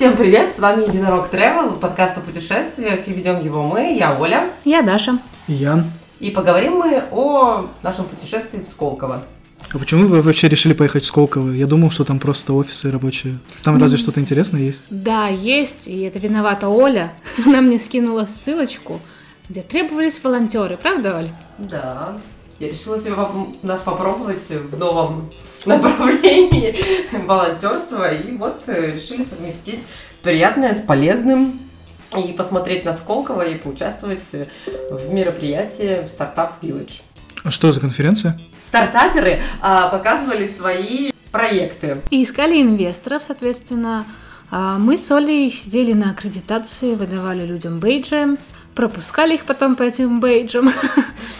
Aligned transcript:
Всем 0.00 0.16
привет, 0.16 0.54
с 0.54 0.58
вами 0.58 0.88
Единорог 0.88 1.28
Travel, 1.30 1.78
подкаст 1.78 2.16
о 2.16 2.22
путешествиях, 2.22 3.06
и 3.06 3.12
ведем 3.12 3.38
его 3.40 3.62
мы, 3.62 3.94
я 3.98 4.18
Оля. 4.18 4.50
Я 4.64 4.80
Даша. 4.80 5.18
И 5.46 5.52
Ян. 5.52 5.84
И 6.20 6.30
поговорим 6.30 6.78
мы 6.78 7.04
о 7.10 7.66
нашем 7.82 8.06
путешествии 8.06 8.60
в 8.60 8.66
Сколково. 8.66 9.22
А 9.70 9.78
почему 9.78 10.08
вы 10.08 10.22
вообще 10.22 10.48
решили 10.48 10.72
поехать 10.72 11.02
в 11.02 11.06
Сколково? 11.06 11.50
Я 11.50 11.66
думал, 11.66 11.90
что 11.90 12.04
там 12.04 12.18
просто 12.18 12.54
офисы 12.54 12.90
рабочие. 12.90 13.40
Там 13.62 13.78
разве 13.78 13.98
что-то 13.98 14.20
интересное 14.20 14.62
есть? 14.62 14.84
Да, 14.88 15.26
есть, 15.26 15.86
и 15.86 16.00
это 16.00 16.18
виновата 16.18 16.70
Оля. 16.70 17.12
Она 17.46 17.60
мне 17.60 17.78
скинула 17.78 18.24
ссылочку, 18.24 19.02
где 19.50 19.60
требовались 19.60 20.18
волонтеры, 20.24 20.78
правда, 20.78 21.18
Оля? 21.18 21.36
Да, 21.58 22.16
я 22.58 22.68
решила 22.68 22.98
себе 22.98 23.16
поп- 23.16 23.62
нас 23.62 23.80
попробовать 23.80 24.48
в 24.48 24.78
новом 24.78 25.30
направлении 25.66 26.76
волонтерства, 27.26 28.12
и 28.12 28.36
вот 28.36 28.64
э, 28.66 28.92
решили 28.92 29.24
совместить 29.24 29.86
приятное 30.22 30.74
с 30.74 30.82
полезным 30.82 31.60
и 32.16 32.32
посмотреть 32.32 32.84
на 32.84 32.92
Сколково 32.92 33.42
и 33.42 33.56
поучаствовать 33.56 34.24
э, 34.32 34.46
в 34.90 35.10
мероприятии 35.10 36.06
Стартап 36.06 36.62
Village. 36.62 37.02
А 37.42 37.50
что 37.50 37.72
за 37.72 37.80
конференция? 37.80 38.38
Стартаперы 38.62 39.40
а, 39.62 39.88
показывали 39.88 40.46
свои 40.46 41.10
проекты. 41.32 42.02
И 42.10 42.22
искали 42.22 42.60
инвесторов, 42.60 43.22
соответственно. 43.22 44.04
А 44.50 44.78
Мы 44.78 44.96
с 44.96 45.10
Олей 45.10 45.50
сидели 45.50 45.92
на 45.92 46.10
аккредитации, 46.10 46.96
выдавали 46.96 47.46
людям 47.46 47.78
бейджи, 47.78 48.36
пропускали 48.74 49.34
их 49.34 49.44
потом 49.44 49.76
по 49.76 49.82
этим 49.82 50.20
бейджам. 50.20 50.70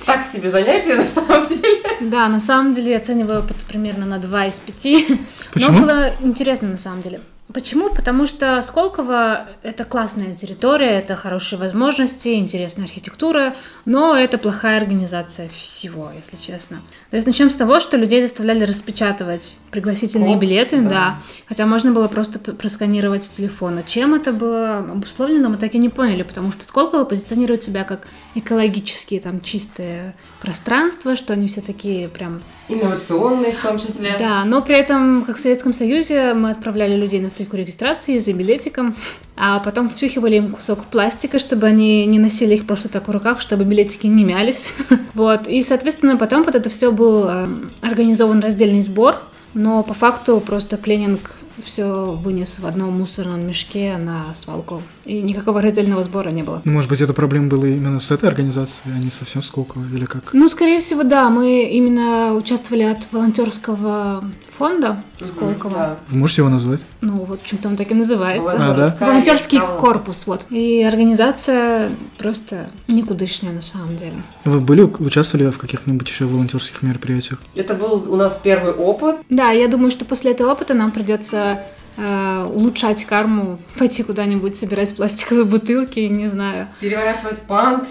Так 0.06 0.24
себе 0.24 0.50
занятие 0.50 0.96
на 0.96 1.06
самом 1.06 1.46
деле. 1.46 1.82
Да, 2.00 2.28
на 2.28 2.40
самом 2.40 2.72
деле 2.72 2.92
я 2.92 2.96
оцениваю 2.96 3.40
опыт 3.40 3.56
примерно 3.68 4.06
на 4.06 4.18
2 4.18 4.46
из 4.46 4.54
5. 4.54 5.18
Почему? 5.52 5.72
Но 5.72 5.80
было 5.82 6.12
интересно 6.20 6.68
на 6.68 6.78
самом 6.78 7.02
деле. 7.02 7.20
Почему? 7.52 7.90
Потому 7.90 8.26
что 8.26 8.62
Сколково– 8.62 9.46
это 9.62 9.84
классная 9.84 10.34
территория, 10.34 10.98
это 10.98 11.16
хорошие 11.16 11.58
возможности, 11.58 12.34
интересная 12.34 12.84
архитектура, 12.84 13.54
но 13.84 14.16
это 14.16 14.38
плохая 14.38 14.78
организация 14.78 15.48
всего, 15.48 16.10
если 16.16 16.36
честно. 16.36 16.82
То 17.10 17.16
есть 17.16 17.26
начнем 17.26 17.50
с 17.50 17.56
того, 17.56 17.80
что 17.80 17.96
людей 17.96 18.22
заставляли 18.22 18.64
распечатывать 18.64 19.58
пригласительные 19.70 20.34
Код, 20.34 20.42
билеты, 20.42 20.80
да. 20.82 20.88
да. 20.88 21.18
хотя 21.48 21.66
можно 21.66 21.92
было 21.92 22.08
просто 22.08 22.38
просканировать 22.38 23.24
с 23.24 23.28
телефона. 23.28 23.82
Чем 23.86 24.14
это 24.14 24.32
было 24.32 24.78
обусловлено, 24.78 25.48
мы 25.48 25.56
так 25.56 25.74
и 25.74 25.78
не 25.78 25.88
поняли, 25.88 26.22
потому 26.22 26.52
что 26.52 26.64
Сколково 26.64 27.04
позиционирует 27.04 27.64
себя 27.64 27.84
как 27.84 28.06
экологические, 28.34 29.20
там, 29.20 29.40
чистые 29.40 30.14
пространства, 30.40 31.16
что 31.16 31.32
они 31.32 31.48
все 31.48 31.60
такие 31.60 32.08
прям 32.08 32.42
Инновационные 32.68 33.52
в 33.52 33.60
том 33.60 33.78
числе. 33.78 34.14
да, 34.18 34.44
но 34.44 34.62
при 34.62 34.76
этом, 34.76 35.24
как 35.24 35.36
в 35.36 35.40
Советском 35.40 35.74
Союзе, 35.74 36.34
мы 36.34 36.50
отправляли 36.50 36.96
людей 36.96 37.20
на 37.20 37.30
стойку 37.40 37.56
регистрации 37.56 38.18
за 38.18 38.32
билетиком, 38.34 38.96
а 39.34 39.60
потом 39.60 39.88
втюхивали 39.88 40.36
им 40.36 40.52
кусок 40.52 40.84
пластика, 40.84 41.38
чтобы 41.38 41.66
они 41.66 42.04
не 42.04 42.18
носили 42.18 42.54
их 42.54 42.66
просто 42.66 42.88
так 42.88 43.08
в 43.08 43.10
руках, 43.10 43.40
чтобы 43.40 43.64
билетики 43.64 44.06
не 44.06 44.24
мялись. 44.24 44.68
Вот, 45.12 45.48
и, 45.48 45.62
соответственно, 45.62 46.16
потом 46.16 46.44
под 46.44 46.54
это 46.54 46.70
все 46.70 46.92
был 46.92 47.24
э, 47.28 47.48
организован 47.80 48.40
раздельный 48.40 48.80
сбор, 48.80 49.16
но 49.54 49.82
по 49.82 49.92
факту 49.92 50.40
просто 50.40 50.76
клининг 50.76 51.34
все 51.64 52.12
вынес 52.12 52.58
в 52.60 52.66
одном 52.66 52.98
мусорном 52.98 53.46
мешке 53.46 53.96
на 53.98 54.32
свалку. 54.34 54.82
И 55.04 55.20
никакого 55.20 55.60
раздельного 55.60 56.04
сбора 56.04 56.30
не 56.30 56.42
было. 56.42 56.62
Ну, 56.64 56.72
может 56.72 56.88
быть, 56.88 57.00
эта 57.00 57.12
проблема 57.12 57.48
была 57.48 57.66
именно 57.66 57.98
с 57.98 58.10
этой 58.12 58.28
организацией, 58.28 58.94
а 58.96 58.98
не 58.98 59.10
совсем 59.10 59.42
Сколково, 59.42 59.84
или 59.92 60.04
как? 60.04 60.32
Ну, 60.32 60.48
скорее 60.48 60.78
всего, 60.78 61.02
да. 61.02 61.28
Мы 61.28 61.64
именно 61.64 62.34
участвовали 62.34 62.84
от 62.84 63.08
волонтерского 63.12 64.24
фонда 64.56 65.02
Сколково. 65.20 65.74
да. 65.74 65.98
Вы 66.08 66.18
можете 66.18 66.42
его 66.42 66.50
назвать? 66.50 66.80
Ну, 67.00 67.24
вот 67.24 67.40
почему-то 67.40 67.68
он 67.68 67.76
так 67.76 67.90
и 67.90 67.94
называется. 67.94 68.56
А, 68.58 68.74
да? 68.74 68.96
Волонтерский 69.00 69.58
Скорее, 69.58 69.78
корпус, 69.78 70.26
вот. 70.26 70.44
И 70.50 70.82
организация 70.82 71.90
просто 72.18 72.68
никудышняя 72.88 73.52
на 73.52 73.62
самом 73.62 73.96
деле. 73.96 74.22
Вы 74.44 74.60
были, 74.60 74.82
участвовали 74.82 75.50
в 75.50 75.58
каких-нибудь 75.58 76.08
еще 76.08 76.24
волонтерских 76.24 76.82
мероприятиях? 76.82 77.40
Это 77.54 77.74
был 77.74 78.12
у 78.12 78.16
нас 78.16 78.38
первый 78.42 78.72
опыт. 78.72 79.16
Да, 79.28 79.50
я 79.50 79.68
думаю, 79.68 79.90
что 79.90 80.04
после 80.04 80.32
этого 80.32 80.52
опыта 80.52 80.74
нам 80.74 80.90
придется 80.90 81.60
э, 81.96 82.44
улучшать 82.52 83.04
карму, 83.04 83.58
пойти 83.78 84.02
куда-нибудь 84.02 84.56
собирать 84.56 84.94
пластиковые 84.94 85.44
бутылки, 85.44 86.00
не 86.00 86.28
знаю. 86.28 86.68
Переворачивать 86.80 87.40
пант. 87.42 87.88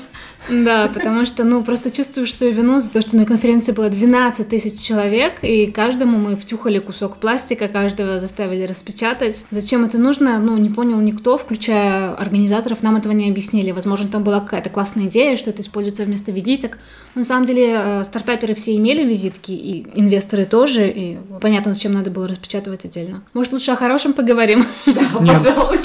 Да, 0.51 0.89
потому 0.93 1.25
что, 1.25 1.43
ну, 1.43 1.63
просто 1.63 1.91
чувствуешь 1.91 2.35
свою 2.35 2.53
вину 2.53 2.79
за 2.79 2.89
то, 2.89 3.01
что 3.01 3.15
на 3.15 3.25
конференции 3.25 3.71
было 3.71 3.89
12 3.89 4.47
тысяч 4.47 4.79
человек, 4.79 5.43
и 5.43 5.67
каждому 5.67 6.17
мы 6.17 6.35
втюхали 6.35 6.79
кусок 6.79 7.17
пластика, 7.17 7.67
каждого 7.67 8.19
заставили 8.19 8.63
распечатать. 8.63 9.45
Зачем 9.51 9.85
это 9.85 9.97
нужно, 9.97 10.39
ну, 10.39 10.57
не 10.57 10.69
понял 10.69 10.99
никто, 10.99 11.37
включая 11.37 12.13
организаторов, 12.13 12.81
нам 12.83 12.95
этого 12.95 13.13
не 13.13 13.29
объяснили. 13.29 13.71
Возможно, 13.71 14.07
там 14.07 14.23
была 14.23 14.39
какая-то 14.39 14.69
классная 14.69 15.05
идея, 15.05 15.37
что 15.37 15.49
это 15.49 15.61
используется 15.61 16.03
вместо 16.03 16.31
визиток. 16.31 16.77
Но 17.16 17.19
на 17.21 17.25
самом 17.25 17.45
деле 17.45 17.73
э, 17.75 18.03
стартаперы 18.03 18.53
все 18.55 18.75
имели 18.75 19.03
визитки, 19.03 19.51
и 19.51 19.85
инвесторы 19.95 20.45
тоже, 20.45 20.89
и 20.89 21.17
понятно, 21.41 21.73
зачем 21.73 21.93
надо 21.93 22.11
было 22.11 22.27
распечатывать 22.27 22.85
отдельно. 22.85 23.23
Может, 23.33 23.53
лучше 23.53 23.71
о 23.71 23.75
хорошем 23.75 24.13
поговорим? 24.13 24.63
Да, 24.85 25.01
Нет. 25.21 25.43
пожалуй. 25.43 25.77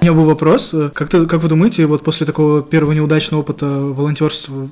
У 0.00 0.04
меня 0.04 0.12
был 0.12 0.24
вопрос. 0.24 0.72
э, 0.74 0.90
Как, 0.94 1.08
ты, 1.08 1.26
как 1.26 1.42
вы 1.42 1.48
думаете, 1.48 1.86
вот 1.86 2.02
после 2.04 2.26
такого 2.26 2.62
первого 2.62 2.92
неудачного 2.92 3.40
опыта 3.42 3.66
волонтерства, 3.66 4.09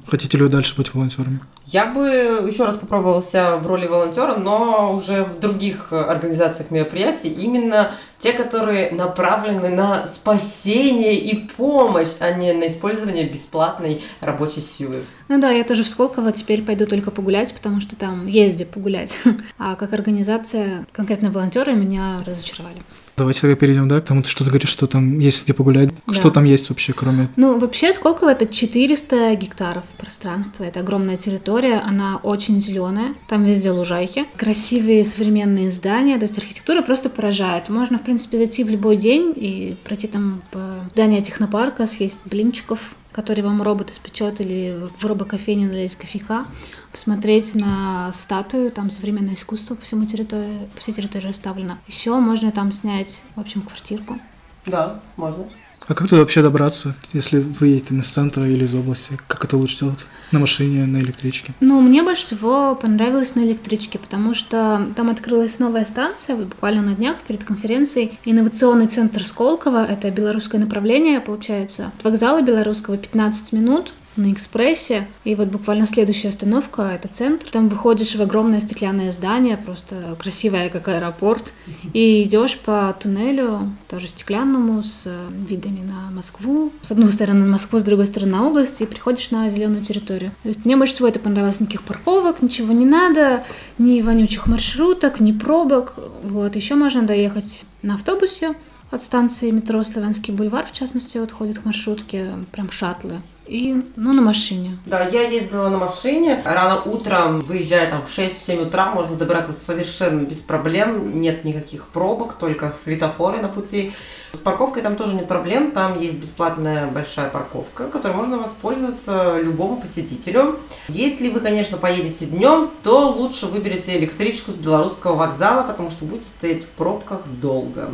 хотите 0.07 0.37
ли 0.37 0.45
вы 0.45 0.49
дальше 0.49 0.75
быть 0.77 0.95
волонтерами? 0.95 1.41
Я 1.67 1.87
бы 1.87 2.47
еще 2.47 2.65
раз 2.65 2.77
попробовала 2.77 3.23
себя 3.23 3.57
в 3.57 3.67
роли 3.67 3.87
волонтера, 3.87 4.37
но 4.37 4.95
уже 4.95 5.25
в 5.25 5.39
других 5.39 5.89
э, 5.91 6.01
организациях 6.01 6.71
мероприятий, 6.71 7.29
именно 7.29 7.91
те, 8.19 8.33
которые 8.33 8.91
направлены 8.91 9.69
на 9.69 10.07
спасение 10.07 11.19
и 11.19 11.49
помощь, 11.57 12.15
а 12.21 12.33
не 12.33 12.53
на 12.53 12.67
использование 12.67 13.29
бесплатной 13.29 14.03
рабочей 14.21 14.61
силы. 14.61 15.03
Ну 15.29 15.41
да, 15.41 15.51
я 15.51 15.63
тоже 15.65 15.85
в 15.85 15.89
Сколково 15.89 16.33
теперь 16.33 16.63
пойду 16.63 16.87
только 16.87 17.11
погулять, 17.11 17.55
потому 17.55 17.81
что 17.81 17.97
там 17.97 18.27
где 18.27 18.65
погулять. 18.65 19.19
А 19.59 19.77
как 19.77 19.93
организация, 19.93 20.87
конкретно 20.93 21.31
волонтеры 21.31 21.75
меня 21.75 22.23
разочаровали. 22.27 22.79
Давайте 23.19 23.41
тогда 23.41 23.57
перейдем, 23.57 23.89
да, 23.89 24.01
к 24.01 24.05
тому, 24.05 24.23
что 24.23 24.45
ты 24.45 24.51
говоришь, 24.51 24.71
что 24.71 24.87
там 24.87 25.19
есть 25.19 25.43
где 25.43 25.53
погулять. 25.53 25.91
Да. 26.07 26.15
Что 26.15 26.31
там 26.31 26.45
есть 26.45 26.69
вообще, 26.71 26.93
кроме... 26.93 27.29
Ну, 27.35 27.59
вообще, 27.59 27.93
Сколково 27.93 28.31
это 28.31 28.47
400 28.47 29.35
гектаров 29.35 29.83
пространства. 29.99 30.63
Это 30.63 30.81
огромная 30.81 31.17
территория, 31.17 31.81
она 31.81 32.21
очень 32.23 32.61
зеленая. 32.61 33.15
Там 33.27 33.45
везде 33.45 33.73
лужайки. 33.73 34.27
Красивые 34.37 35.05
современные 35.05 35.73
здания. 35.73 36.17
То 36.19 36.27
есть 36.27 36.39
архитектура 36.39 36.81
просто 36.81 37.11
поражает. 37.11 37.69
Можно, 37.69 37.99
в 37.99 38.03
принципе, 38.09 38.39
зайти 38.39 38.65
в 38.65 38.71
любой 38.71 38.97
день 38.97 39.35
и 39.37 39.77
пройти 39.85 40.07
там 40.07 40.41
в 40.51 40.89
здание 40.95 41.21
технопарка, 41.21 41.87
съесть 41.87 42.21
блинчиков, 42.25 42.95
которые 43.13 43.45
вам 43.45 43.61
робот 43.61 43.91
испечет, 43.91 44.41
или 44.41 44.89
в 44.97 45.05
робокофейне 45.05 45.67
налить 45.67 45.95
кофейка, 45.95 46.47
посмотреть 46.91 47.55
на 47.55 48.11
статую, 48.15 48.73
там 48.73 48.91
современное 48.91 49.35
искусство 49.35 49.75
по 49.75 49.83
всему 49.83 50.07
территории, 50.07 50.67
по 50.75 50.81
всей 50.81 50.93
территории 50.93 51.27
расставлено. 51.27 51.77
Еще 51.87 52.19
можно 52.19 52.51
там 52.51 52.73
снять, 52.73 53.23
в 53.37 53.41
общем, 53.41 53.61
квартирку. 53.61 54.19
Да, 54.65 55.03
можно. 55.19 55.45
А 55.89 55.95
как 55.95 56.07
туда 56.07 56.21
вообще 56.21 56.43
добраться, 56.43 56.95
если 57.15 57.39
вы 57.39 57.69
едете 57.69 57.95
из 57.95 58.07
центра 58.09 58.47
или 58.47 58.65
из 58.65 58.75
области? 58.75 59.19
Как 59.27 59.45
это 59.47 59.57
лучше 59.57 59.81
делать? 59.81 60.01
На 60.33 60.39
машине, 60.39 60.85
на 60.85 60.99
электричке? 60.99 61.55
Ну, 61.61 61.81
мне 61.81 62.03
больше 62.03 62.25
всего 62.25 62.75
понравилось 62.75 63.35
на 63.35 63.41
электричке, 63.41 63.99
потому 63.99 64.35
что 64.35 64.87
там 64.95 65.09
открылась 65.09 65.59
новая 65.59 65.87
станция, 65.87 66.37
вот 66.37 66.49
буквально 66.49 66.83
на 66.83 66.95
днях 66.95 67.17
перед 67.27 67.43
конференцией. 67.43 68.19
Инновационный 68.27 68.87
центр 68.87 69.25
Сколково, 69.25 69.87
это 69.87 70.11
белорусское 70.11 70.61
направление, 70.61 71.21
получается. 71.21 71.91
От 71.97 72.05
вокзала 72.05 72.43
белорусского 72.43 72.99
15 72.99 73.55
минут 73.55 73.95
на 74.19 74.33
экспрессе. 74.33 75.07
И 75.25 75.35
вот 75.35 75.49
буквально 75.49 75.87
следующая 75.87 76.29
остановка— 76.29 76.83
это 76.95 77.09
центр. 77.09 77.49
Там 77.51 77.69
выходишь 77.69 78.15
в 78.15 78.21
огромное 78.21 78.61
стеклянное 78.61 79.13
здание, 79.13 79.57
просто 79.57 80.17
красивое, 80.21 80.69
как 80.69 80.89
аэропорт. 80.89 81.53
И 81.95 82.25
идешь 82.25 82.59
по 82.59 82.95
туннелю, 83.01 83.71
тоже 83.89 84.09
стеклянному, 84.09 84.83
с 84.83 85.07
э, 85.07 85.11
видами 85.31 85.81
на 85.81 86.11
Москву. 86.11 86.73
С 86.83 86.91
одной 86.91 87.13
стороны 87.13 87.47
на 87.47 87.53
Москву, 87.53 87.79
с 87.79 87.85
другой 87.85 88.07
стороны 88.07 88.33
на 88.33 88.47
область, 88.47 88.81
и 88.81 88.87
приходишь 88.87 89.31
на 89.31 89.49
зеленую 89.49 89.85
территорию. 89.85 90.33
То 90.43 90.49
есть 90.49 90.65
мне 90.65 90.77
больше 90.77 90.95
всего 90.95 91.09
это 91.09 91.21
понравилось. 91.21 91.61
Никаких 91.61 91.83
парковок, 91.83 92.43
ничего 92.43 92.73
не 92.73 92.85
надо, 92.85 93.45
ни 93.79 94.03
вонючих 94.03 94.47
маршруток, 94.47 95.21
ни 95.21 95.33
пробок. 95.33 95.95
Вот, 96.25 96.57
еще 96.57 96.75
можно 96.75 97.03
доехать 97.03 97.65
на 97.83 97.95
автобусе 97.95 98.55
от 98.91 99.03
станции 99.03 99.51
метро 99.51 99.83
Славянский 99.85 100.33
бульвар, 100.33 100.65
в 100.67 100.73
частности, 100.73 101.19
вот 101.19 101.31
ходят 101.31 101.59
к 101.59 101.65
маршрутке, 101.65 102.27
прям 102.53 102.71
шаттлы. 102.71 103.21
И, 103.47 103.83
ну, 103.97 104.13
на 104.13 104.21
машине. 104.21 104.79
Да, 104.85 105.07
я 105.07 105.23
ездила 105.23 105.69
на 105.71 105.79
машине. 105.79 106.43
Рано 106.45 106.83
утром, 106.83 107.41
выезжая 107.41 107.91
там 107.91 108.05
в 108.05 108.19
6-7 108.19 108.67
утра, 108.67 108.91
можно 108.91 109.17
добраться 109.17 109.53
совершенно 109.53 110.23
без 110.23 110.39
проблем. 110.39 111.17
Нет 111.17 111.45
никаких 111.45 111.89
пробок, 111.89 112.35
только 112.35 112.71
светофоры 112.73 113.41
на 113.41 113.49
пути. 113.49 113.93
С 114.35 114.39
парковкой 114.39 114.83
там 114.83 114.97
тоже 114.97 115.15
нет 115.15 115.27
проблем. 115.29 115.71
Там 115.71 115.99
есть 115.99 116.17
бесплатная 116.17 116.91
большая 116.91 117.31
парковка, 117.31 117.89
которой 117.89 118.15
можно 118.15 118.37
воспользоваться 118.37 119.41
любому 119.41 119.81
посетителю. 119.81 120.61
Если 120.89 121.31
вы, 121.31 121.41
конечно, 121.41 121.79
поедете 121.79 122.27
днем, 122.27 122.71
то 122.83 123.11
лучше 123.11 123.47
выберите 123.47 123.99
электричку 123.99 124.51
с 124.51 124.55
белорусского 124.55 125.15
вокзала, 125.17 125.63
потому 125.63 125.91
что 125.91 126.05
будете 126.05 126.29
стоять 126.29 126.65
в 126.65 126.69
пробках 126.71 127.23
долго. 127.41 127.91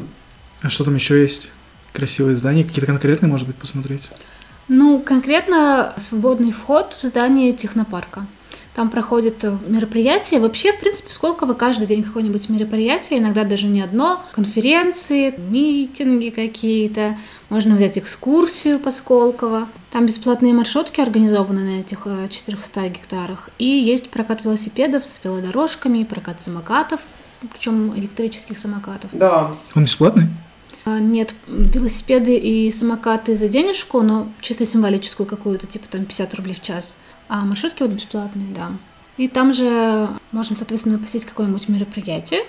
А 0.65 0.69
что 0.69 0.83
там 0.83 0.97
еще 0.97 1.23
есть? 1.23 1.51
красивые 1.95 2.37
здания. 2.37 2.65
Какие-то 2.65 2.87
конкретные, 2.87 3.31
может 3.31 3.47
быть, 3.47 3.57
посмотреть? 3.57 4.11
Ну, 4.69 5.01
конкретно 5.01 5.95
свободный 5.97 6.53
вход 6.53 6.95
в 7.01 7.03
здание 7.03 7.53
технопарка. 7.53 8.27
Там 8.75 8.91
проходят 8.91 9.45
мероприятия. 9.69 10.41
Вообще, 10.41 10.73
в 10.73 10.81
принципе, 10.81 11.13
Сколково 11.13 11.55
каждый 11.55 11.87
день 11.87 12.03
какое-нибудь 12.03 12.49
мероприятие, 12.49 13.21
иногда 13.21 13.45
даже 13.45 13.69
не 13.69 13.81
одно. 13.81 14.25
Конференции, 14.33 15.33
митинги 15.39 16.31
какие-то. 16.31 17.17
Можно 17.51 17.77
взять 17.77 17.99
экскурсию 17.99 18.81
по 18.81 18.91
Сколково. 18.91 19.69
Там 19.93 20.07
бесплатные 20.07 20.55
маршрутки 20.55 21.01
организованы 21.01 21.61
на 21.61 21.81
этих 21.81 22.09
400 22.29 22.81
э, 22.81 22.89
гектарах. 22.89 23.51
И 23.61 23.67
есть 23.67 24.11
прокат 24.11 24.43
велосипедов 24.43 25.05
с 25.05 25.21
велодорожками, 25.23 26.03
прокат 26.03 26.43
самокатов, 26.43 26.99
причем 27.53 27.97
электрических 27.97 28.59
самокатов. 28.59 29.11
Да. 29.13 29.53
Он 29.77 29.85
бесплатный? 29.85 30.31
А, 30.85 30.99
нет, 30.99 31.35
велосипеды 31.47 32.37
и 32.37 32.71
самокаты 32.71 33.37
за 33.37 33.49
денежку, 33.49 34.03
но 34.03 34.29
чисто 34.41 34.67
символическую 34.67 35.27
какую-то, 35.27 35.67
типа 35.67 35.89
там 35.89 36.05
50 36.05 36.35
рублей 36.35 36.55
в 36.55 36.63
час. 36.63 36.97
А 37.29 37.45
маршрутки 37.45 37.83
вот 37.83 37.93
бесплатные, 37.93 38.49
да. 38.55 38.73
И 39.17 39.29
там 39.29 39.53
же 39.53 40.09
можно, 40.33 40.57
соответственно, 40.57 40.99
посетить 40.99 41.25
какое-нибудь 41.25 41.69
мероприятие. 41.69 42.41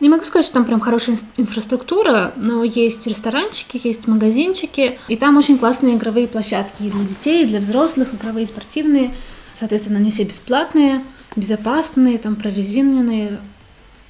Не 0.00 0.08
могу 0.08 0.24
сказать, 0.24 0.46
что 0.46 0.54
там 0.54 0.64
прям 0.64 0.80
хорошая 0.80 1.16
инфраструктура, 1.36 2.32
но 2.36 2.64
есть 2.64 3.06
ресторанчики, 3.06 3.80
есть 3.82 4.08
магазинчики, 4.08 4.98
и 5.06 5.16
там 5.16 5.36
очень 5.36 5.56
классные 5.56 5.96
игровые 5.96 6.26
площадки 6.26 6.82
и 6.82 6.90
для 6.90 7.04
детей, 7.04 7.44
и 7.44 7.46
для 7.46 7.60
взрослых, 7.60 8.12
игровые, 8.12 8.46
спортивные. 8.46 9.14
Соответственно, 9.52 10.00
они 10.00 10.10
все 10.10 10.24
бесплатные, 10.24 11.04
безопасные, 11.36 12.18
там 12.18 12.34
прорезиненные. 12.34 13.38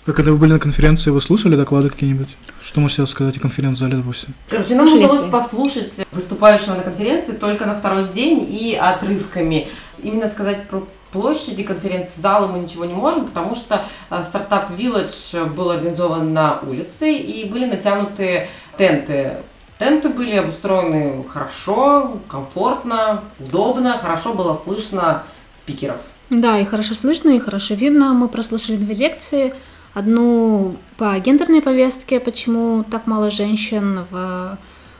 Вы 0.06 0.12
когда 0.12 0.32
вы 0.32 0.36
были 0.36 0.52
на 0.52 0.58
конференции, 0.58 1.08
вы 1.08 1.22
слушали 1.22 1.56
доклады 1.56 1.88
какие-нибудь? 1.88 2.36
Что 2.62 2.80
можете 2.80 3.06
сказать 3.06 3.38
о 3.38 3.40
конференц-зале, 3.40 3.96
допустим? 3.96 4.34
Короче, 4.50 4.74
нам 4.74 4.92
удалось 4.92 5.22
послушать 5.30 5.90
выступающего 6.12 6.74
на 6.74 6.82
конференции 6.82 7.32
только 7.32 7.64
на 7.64 7.74
второй 7.74 8.08
день 8.08 8.46
и 8.46 8.74
отрывками. 8.74 9.68
Именно 10.02 10.28
сказать 10.28 10.68
про 10.68 10.86
площади 11.10 11.62
конференц-зала 11.62 12.48
мы 12.48 12.58
ничего 12.58 12.84
не 12.84 12.92
можем, 12.92 13.24
потому 13.24 13.54
что 13.54 13.86
э, 14.10 14.22
стартап 14.22 14.72
Village 14.72 15.46
был 15.54 15.70
организован 15.70 16.34
на 16.34 16.58
улице 16.60 17.10
и 17.14 17.48
были 17.48 17.64
натянуты 17.64 18.48
тенты. 18.76 19.36
Тенты 19.78 20.10
были 20.10 20.34
обустроены 20.34 21.24
хорошо, 21.26 22.20
комфортно, 22.28 23.22
удобно, 23.40 23.96
хорошо 23.96 24.34
было 24.34 24.52
слышно 24.52 25.22
спикеров. 25.50 26.02
Да, 26.28 26.58
и 26.58 26.66
хорошо 26.66 26.94
слышно, 26.94 27.30
и 27.30 27.38
хорошо 27.38 27.72
видно. 27.72 28.12
Мы 28.12 28.28
прослушали 28.28 28.76
две 28.76 28.94
лекции– 28.94 29.54
Одну 29.94 30.76
по 30.96 31.16
гендерной 31.18 31.62
повестке, 31.62 32.18
почему 32.18 32.84
так 32.84 33.06
мало 33.06 33.30
женщин 33.30 34.00
в 34.10 34.58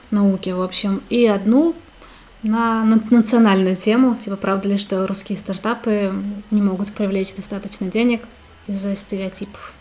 науке, 0.09 0.55
в 0.55 0.61
общем, 0.61 1.01
и 1.09 1.25
одну 1.25 1.75
на 2.43 2.85
национальную 3.09 3.75
тему, 3.75 4.15
типа 4.15 4.37
правда 4.37 4.69
ли, 4.69 4.77
что 4.77 5.05
русские 5.05 5.37
стартапы 5.37 6.13
не 6.49 6.61
могут 6.61 6.93
привлечь 6.93 7.35
достаточно 7.35 7.87
денег 7.87 8.21
из-за 8.67 8.95
стереотипов. 8.95 9.73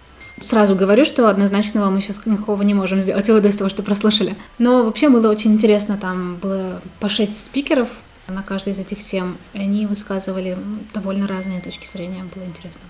Сразу 0.43 0.75
говорю, 0.75 1.05
что 1.05 1.28
однозначного 1.28 1.90
мы 1.90 2.00
сейчас 2.00 2.26
никакого 2.26 2.62
не 2.62 2.75
можем 2.75 3.00
сделать 3.00 3.28
вывода 3.28 3.49
из 3.49 3.56
того, 3.56 3.70
что 3.70 3.84
прослушали. 3.84 4.34
Но 4.58 4.84
вообще 4.84 5.08
было 5.08 5.31
очень 5.31 5.52
интересно, 5.52 5.96
там 5.96 6.37
было 6.37 6.81
по 6.99 7.08
шесть 7.08 7.38
спикеров 7.38 7.88
на 8.26 8.43
каждой 8.43 8.72
из 8.72 8.81
этих 8.81 8.99
тем, 8.99 9.38
и 9.52 9.61
они 9.61 9.87
высказывали 9.87 10.58
довольно 10.93 11.28
разные 11.28 11.61
точки 11.61 11.87
зрения, 11.87 12.25
было 12.34 12.44
интересно. 12.44 12.82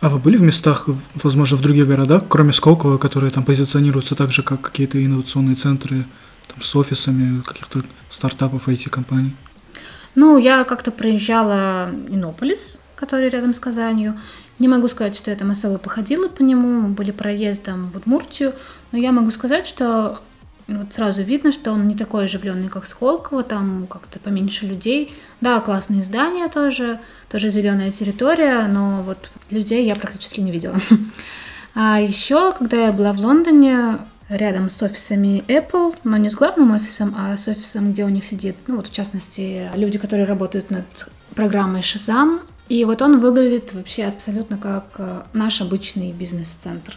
А 0.00 0.08
вы 0.08 0.18
были 0.18 0.36
в 0.36 0.42
местах, 0.42 0.88
возможно, 1.22 1.56
в 1.56 1.62
других 1.62 1.86
городах, 1.86 2.24
кроме 2.28 2.52
Сколково, 2.52 2.98
которые 2.98 3.30
там 3.30 3.44
позиционируются 3.44 4.14
так 4.14 4.30
же, 4.30 4.42
как 4.42 4.60
какие-то 4.60 5.02
инновационные 5.02 5.56
центры 5.56 6.04
там, 6.48 6.60
с 6.60 6.76
офисами 6.76 7.40
каких-то 7.40 7.82
стартапов 8.10 8.68
IT-компаний? 8.68 9.34
Ну, 10.14 10.38
я 10.38 10.64
как-то 10.64 10.90
проезжала 10.90 11.90
Иннополис, 12.08 12.78
который 12.94 13.28
рядом 13.30 13.54
с 13.54 13.58
Казанью. 13.58 14.18
Не 14.58 14.68
могу 14.68 14.88
сказать, 14.88 15.16
что 15.16 15.30
я 15.30 15.36
там 15.36 15.50
особо 15.50 15.78
походила 15.78 16.28
по 16.28 16.42
нему, 16.42 16.88
были 16.88 17.10
проездом 17.10 17.90
в 17.90 17.96
Удмуртию, 17.96 18.54
но 18.92 18.98
я 18.98 19.12
могу 19.12 19.30
сказать, 19.30 19.66
что 19.66 20.20
вот 20.68 20.92
сразу 20.92 21.22
видно, 21.22 21.52
что 21.52 21.72
он 21.72 21.86
не 21.86 21.94
такой 21.94 22.24
оживленный, 22.24 22.68
как 22.68 22.86
Сколково, 22.86 23.42
там 23.44 23.86
как-то 23.88 24.18
поменьше 24.18 24.66
людей. 24.66 25.14
Да, 25.40 25.60
классные 25.60 26.02
здания 26.02 26.48
тоже, 26.48 26.98
тоже 27.30 27.50
зеленая 27.50 27.92
территория, 27.92 28.66
но 28.66 29.02
вот 29.02 29.30
людей 29.50 29.86
я 29.86 29.94
практически 29.94 30.40
не 30.40 30.50
видела. 30.50 30.76
А 31.78 32.00
еще, 32.00 32.52
когда 32.52 32.86
я 32.86 32.92
была 32.92 33.12
в 33.12 33.20
Лондоне, 33.20 33.98
рядом 34.30 34.70
с 34.70 34.82
офисами 34.82 35.44
Apple, 35.46 35.94
но 36.04 36.16
не 36.16 36.30
с 36.30 36.34
главным 36.34 36.72
офисом, 36.72 37.14
а 37.18 37.36
с 37.36 37.48
офисом, 37.48 37.92
где 37.92 38.04
у 38.04 38.08
них 38.08 38.24
сидит, 38.24 38.56
ну 38.66 38.76
вот 38.76 38.88
в 38.88 38.92
частности, 38.92 39.68
люди, 39.74 39.98
которые 39.98 40.26
работают 40.26 40.70
над 40.70 40.86
программой 41.34 41.82
Shazam, 41.82 42.40
и 42.68 42.84
вот 42.84 43.02
он 43.02 43.20
выглядит 43.20 43.74
вообще 43.74 44.04
абсолютно 44.04 44.58
как 44.58 44.86
э, 44.98 45.22
наш 45.34 45.60
обычный 45.60 46.12
бизнес-центр 46.12 46.96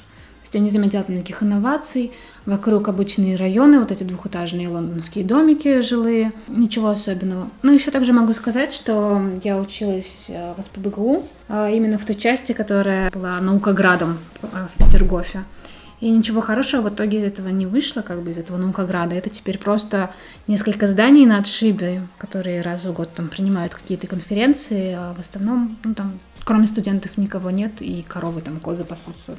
есть 0.49 0.63
не 0.63 0.69
заметила 0.71 1.03
там 1.03 1.15
никаких 1.15 1.43
инноваций. 1.43 2.11
Вокруг 2.45 2.87
обычные 2.87 3.35
районы, 3.35 3.79
вот 3.79 3.91
эти 3.91 4.03
двухэтажные 4.03 4.67
лондонские 4.67 5.23
домики 5.23 5.81
жилые, 5.81 6.31
ничего 6.47 6.89
особенного. 6.89 7.49
Ну, 7.61 7.73
еще 7.73 7.91
также 7.91 8.13
могу 8.13 8.33
сказать, 8.33 8.73
что 8.73 9.21
я 9.43 9.59
училась 9.59 10.27
э, 10.29 10.53
в 10.57 10.61
СПБГУ, 10.61 11.27
а 11.47 11.69
именно 11.69 11.99
в 11.99 12.05
той 12.05 12.15
части, 12.15 12.53
которая 12.53 13.11
была 13.11 13.39
наукоградом 13.39 14.17
э, 14.41 14.47
в 14.75 14.83
Петергофе. 14.83 15.43
И 15.99 16.09
ничего 16.09 16.39
хорошего 16.39 16.81
в 16.89 16.93
итоге 16.93 17.19
из 17.19 17.23
этого 17.25 17.49
не 17.49 17.65
вышло, 17.65 18.01
как 18.01 18.21
бы 18.21 18.31
из 18.31 18.37
этого 18.37 18.57
наукограда. 18.57 19.15
Это 19.15 19.29
теперь 19.29 19.57
просто 19.57 20.11
несколько 20.47 20.87
зданий 20.87 21.25
на 21.25 21.39
отшибе, 21.39 22.03
которые 22.17 22.61
раз 22.61 22.85
в 22.85 22.93
год 22.93 23.13
там 23.13 23.27
принимают 23.27 23.75
какие-то 23.75 24.07
конференции, 24.07 24.95
а 24.97 25.13
в 25.13 25.19
основном, 25.19 25.77
ну, 25.83 25.93
там 25.93 26.19
кроме 26.49 26.65
студентов 26.65 27.15
никого 27.17 27.51
нет, 27.51 27.73
и 27.79 28.03
коровы 28.07 28.41
там, 28.41 28.59
козы 28.59 28.83
пасутся. 28.83 29.37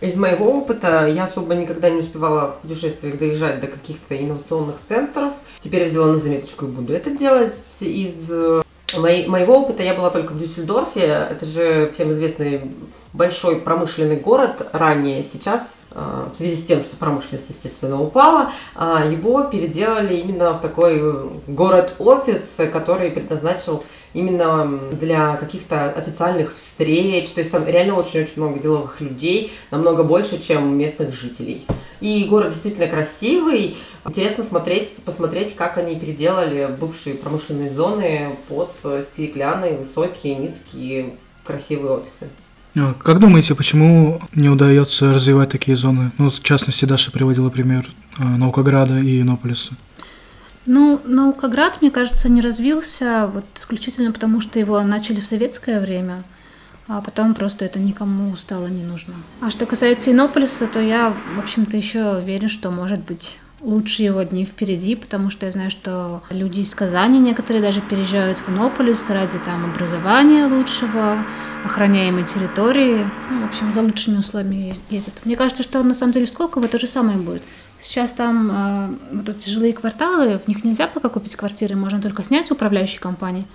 Из 0.00 0.14
моего 0.14 0.58
опыта 0.58 1.08
я 1.08 1.24
особо 1.24 1.56
никогда 1.56 1.90
не 1.90 1.98
успевала 1.98 2.52
в 2.52 2.62
путешествиях 2.62 3.18
доезжать 3.18 3.58
до 3.58 3.66
каких-то 3.66 4.16
инновационных 4.16 4.76
центров. 4.86 5.32
Теперь 5.58 5.82
я 5.82 5.88
взяла 5.88 6.06
на 6.12 6.18
заметочку 6.18 6.66
и 6.66 6.68
буду 6.68 6.92
это 6.92 7.10
делать. 7.10 7.58
Из 7.80 8.30
э, 8.30 8.62
моей, 8.96 9.26
моего 9.26 9.58
опыта 9.58 9.82
я 9.82 9.92
была 9.92 10.10
только 10.10 10.34
в 10.34 10.38
Дюссельдорфе. 10.38 11.00
Это 11.00 11.44
же 11.44 11.90
всем 11.92 12.12
известный 12.12 12.70
большой 13.12 13.56
промышленный 13.56 14.16
город 14.16 14.68
ранее. 14.72 15.24
Сейчас, 15.24 15.82
э, 15.90 16.28
в 16.32 16.36
связи 16.36 16.54
с 16.54 16.64
тем, 16.64 16.82
что 16.82 16.94
промышленность, 16.94 17.48
естественно, 17.48 18.00
упала, 18.00 18.52
э, 18.76 19.10
его 19.10 19.42
переделали 19.46 20.14
именно 20.14 20.52
в 20.52 20.60
такой 20.60 21.28
город-офис, 21.48 22.58
который 22.72 23.10
предназначил 23.10 23.82
именно 24.14 24.80
для 24.92 25.36
каких-то 25.36 25.90
официальных 25.90 26.54
встреч. 26.54 27.30
То 27.30 27.40
есть 27.40 27.50
там 27.50 27.66
реально 27.66 27.94
очень-очень 27.94 28.34
много 28.36 28.58
деловых 28.58 29.00
людей, 29.00 29.52
намного 29.70 30.04
больше, 30.04 30.40
чем 30.40 30.76
местных 30.76 31.14
жителей. 31.14 31.64
И 32.00 32.24
город 32.24 32.50
действительно 32.50 32.88
красивый. 32.88 33.76
Интересно 34.04 34.44
смотреть, 34.44 35.02
посмотреть, 35.04 35.54
как 35.54 35.78
они 35.78 35.98
переделали 35.98 36.68
бывшие 36.78 37.14
промышленные 37.14 37.70
зоны 37.70 38.30
под 38.48 38.70
стеклянные, 39.04 39.78
высокие, 39.78 40.34
низкие, 40.34 41.14
красивые 41.44 41.94
офисы. 41.94 42.28
А 42.74 42.94
как 42.94 43.18
думаете, 43.18 43.54
почему 43.54 44.22
не 44.34 44.48
удается 44.48 45.12
развивать 45.12 45.50
такие 45.50 45.76
зоны? 45.76 46.10
Ну, 46.16 46.30
в 46.30 46.40
частности, 46.40 46.86
Даша 46.86 47.12
приводила 47.12 47.50
пример 47.50 47.86
а, 48.16 48.24
Наукограда 48.24 48.98
и 48.98 49.20
Иннополиса. 49.20 49.74
Ну, 50.64 51.00
Наукоград, 51.04 51.80
мне 51.80 51.90
кажется, 51.90 52.28
не 52.28 52.40
развился 52.40 53.28
вот 53.32 53.44
исключительно 53.56 54.12
потому, 54.12 54.40
что 54.40 54.58
его 54.58 54.80
начали 54.82 55.20
в 55.20 55.26
советское 55.26 55.80
время, 55.80 56.22
а 56.86 57.00
потом 57.00 57.34
просто 57.34 57.64
это 57.64 57.80
никому 57.80 58.36
стало 58.36 58.68
не 58.68 58.84
нужно. 58.84 59.14
А 59.40 59.50
что 59.50 59.66
касается 59.66 60.12
Иннополиса, 60.12 60.66
то 60.66 60.80
я, 60.80 61.14
в 61.34 61.38
общем-то, 61.38 61.76
еще 61.76 62.16
уверен, 62.18 62.48
что, 62.48 62.70
может 62.70 63.00
быть, 63.00 63.38
лучшие 63.62 64.06
его 64.06 64.22
дни 64.22 64.44
впереди, 64.44 64.96
потому 64.96 65.30
что 65.30 65.46
я 65.46 65.52
знаю, 65.52 65.70
что 65.70 66.22
люди 66.30 66.60
из 66.60 66.74
Казани 66.74 67.18
некоторые 67.18 67.62
даже 67.62 67.80
переезжают 67.80 68.38
в 68.38 68.48
Иннополис 68.48 69.08
ради 69.10 69.38
там 69.38 69.64
образования 69.64 70.46
лучшего, 70.46 71.18
охраняемой 71.64 72.24
территории, 72.24 73.06
ну, 73.30 73.42
в 73.42 73.44
общем, 73.50 73.72
за 73.72 73.82
лучшими 73.82 74.18
условиями 74.18 74.74
ездят. 74.90 75.14
Мне 75.24 75.36
кажется, 75.36 75.62
что 75.62 75.82
на 75.82 75.94
самом 75.94 76.12
деле 76.12 76.26
в 76.26 76.30
Сколково 76.30 76.66
то 76.66 76.78
же 76.78 76.86
самое 76.86 77.18
будет. 77.18 77.42
Сейчас 77.78 78.12
там 78.12 78.50
э, 78.50 79.16
вот 79.16 79.28
эти 79.28 79.48
жилые 79.48 79.72
кварталы, 79.72 80.38
в 80.38 80.48
них 80.48 80.64
нельзя 80.64 80.88
пока 80.88 81.08
купить 81.08 81.36
квартиры, 81.36 81.76
можно 81.76 82.00
только 82.00 82.24
снять 82.24 82.50
управляющей 82.50 82.98
компании. 82.98 83.46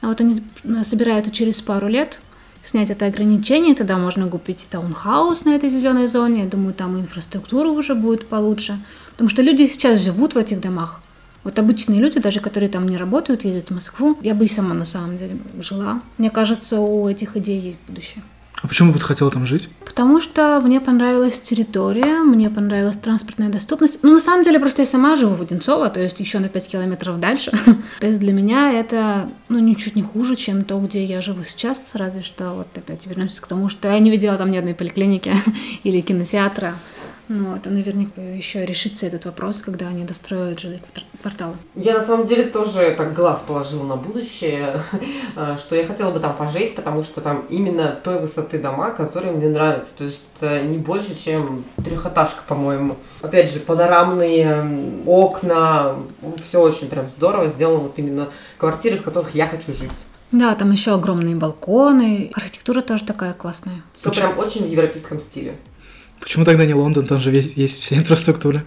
А 0.00 0.08
вот 0.08 0.20
они 0.20 0.42
э, 0.64 0.84
собираются 0.84 1.32
через 1.32 1.60
пару 1.60 1.88
лет 1.88 2.20
снять 2.66 2.90
это 2.90 3.06
ограничение, 3.06 3.74
тогда 3.74 3.96
можно 3.96 4.28
купить 4.28 4.66
таунхаус 4.70 5.44
на 5.44 5.54
этой 5.54 5.70
зеленой 5.70 6.06
зоне. 6.06 6.42
Я 6.42 6.48
думаю, 6.48 6.74
там 6.74 6.98
инфраструктура 6.98 7.68
уже 7.68 7.94
будет 7.94 8.28
получше. 8.28 8.78
Потому 9.12 9.30
что 9.30 9.42
люди 9.42 9.66
сейчас 9.66 10.04
живут 10.04 10.34
в 10.34 10.38
этих 10.38 10.60
домах. 10.60 11.00
Вот 11.44 11.58
обычные 11.58 12.00
люди, 12.00 12.18
даже 12.18 12.40
которые 12.40 12.68
там 12.68 12.88
не 12.88 12.96
работают, 12.96 13.44
ездят 13.44 13.68
в 13.68 13.74
Москву, 13.74 14.18
я 14.20 14.34
бы 14.34 14.44
и 14.44 14.48
сама 14.48 14.74
на 14.74 14.84
самом 14.84 15.16
деле 15.16 15.38
жила. 15.60 16.00
Мне 16.18 16.28
кажется, 16.28 16.80
у 16.80 17.08
этих 17.08 17.36
идей 17.36 17.60
есть 17.60 17.80
будущее. 17.86 18.24
А 18.62 18.68
почему 18.68 18.92
бы 18.92 18.98
ты 18.98 19.04
хотела 19.04 19.30
там 19.30 19.44
жить? 19.44 19.68
Потому 19.84 20.20
что 20.20 20.60
мне 20.62 20.80
понравилась 20.80 21.40
территория, 21.40 22.20
мне 22.20 22.50
понравилась 22.50 22.96
транспортная 22.96 23.48
доступность. 23.48 24.00
Ну, 24.02 24.12
на 24.12 24.20
самом 24.20 24.44
деле, 24.44 24.58
просто 24.58 24.82
я 24.82 24.86
сама 24.86 25.16
живу 25.16 25.34
в 25.34 25.42
Одинцово, 25.42 25.88
то 25.88 26.02
есть 26.02 26.20
еще 26.20 26.38
на 26.38 26.48
5 26.48 26.68
километров 26.68 27.20
дальше. 27.20 27.50
то 28.00 28.06
есть 28.06 28.18
для 28.18 28.32
меня 28.32 28.72
это, 28.72 29.28
ну, 29.48 29.58
ничуть 29.58 29.96
не 29.96 30.02
хуже, 30.02 30.36
чем 30.36 30.64
то, 30.64 30.78
где 30.80 31.04
я 31.04 31.20
живу 31.20 31.44
сейчас, 31.44 31.80
разве 31.94 32.22
что 32.22 32.52
вот 32.52 32.68
опять 32.74 33.06
вернемся 33.06 33.40
к 33.40 33.46
тому, 33.46 33.68
что 33.68 33.88
я 33.88 33.98
не 33.98 34.10
видела 34.10 34.36
там 34.36 34.50
ни 34.50 34.56
одной 34.56 34.74
поликлиники 34.74 35.34
или 35.84 36.00
кинотеатра. 36.00 36.74
Ну, 37.28 37.56
это 37.56 37.70
наверняка 37.70 38.20
еще 38.20 38.64
решится 38.64 39.06
этот 39.06 39.24
вопрос, 39.24 39.60
когда 39.60 39.88
они 39.88 40.04
достроят 40.04 40.60
жилые 40.60 40.80
кварталы. 41.20 41.54
Я 41.74 41.94
на 41.94 42.00
самом 42.00 42.26
деле 42.26 42.44
тоже 42.44 42.94
так 42.96 43.14
глаз 43.14 43.42
положила 43.46 43.84
на 43.84 43.96
будущее, 43.96 44.80
что 45.56 45.74
я 45.74 45.84
хотела 45.84 46.12
бы 46.12 46.20
там 46.20 46.34
пожить, 46.34 46.76
потому 46.76 47.02
что 47.02 47.20
там 47.20 47.44
именно 47.48 47.98
той 48.04 48.20
высоты 48.20 48.58
дома, 48.58 48.90
которые 48.90 49.32
мне 49.32 49.48
нравятся. 49.48 49.92
То 49.96 50.04
есть 50.04 50.22
это 50.36 50.62
не 50.62 50.78
больше, 50.78 51.20
чем 51.20 51.64
трехэтажка, 51.84 52.42
по-моему. 52.46 52.96
Опять 53.22 53.52
же, 53.52 53.58
панорамные 53.58 55.02
окна, 55.04 55.96
все 56.40 56.60
очень 56.60 56.88
прям 56.88 57.08
здорово 57.08 57.48
сделано. 57.48 57.78
Вот 57.80 57.98
именно 57.98 58.28
квартиры, 58.58 58.98
в 58.98 59.02
которых 59.02 59.34
я 59.34 59.46
хочу 59.46 59.72
жить. 59.72 59.90
Да, 60.32 60.54
там 60.54 60.70
еще 60.72 60.92
огромные 60.92 61.36
балконы. 61.36 62.30
Архитектура 62.34 62.80
тоже 62.80 63.04
такая 63.04 63.32
классная. 63.32 63.82
Все 63.92 64.10
прям 64.10 64.38
очень 64.38 64.64
в 64.64 64.68
европейском 64.68 65.20
стиле. 65.20 65.56
Почему 66.26 66.44
тогда 66.44 66.64
не 66.66 66.74
Лондон? 66.74 67.06
Там 67.06 67.20
же 67.20 67.30
есть 67.30 67.80
вся 67.80 67.94
инфраструктура. 67.94 68.64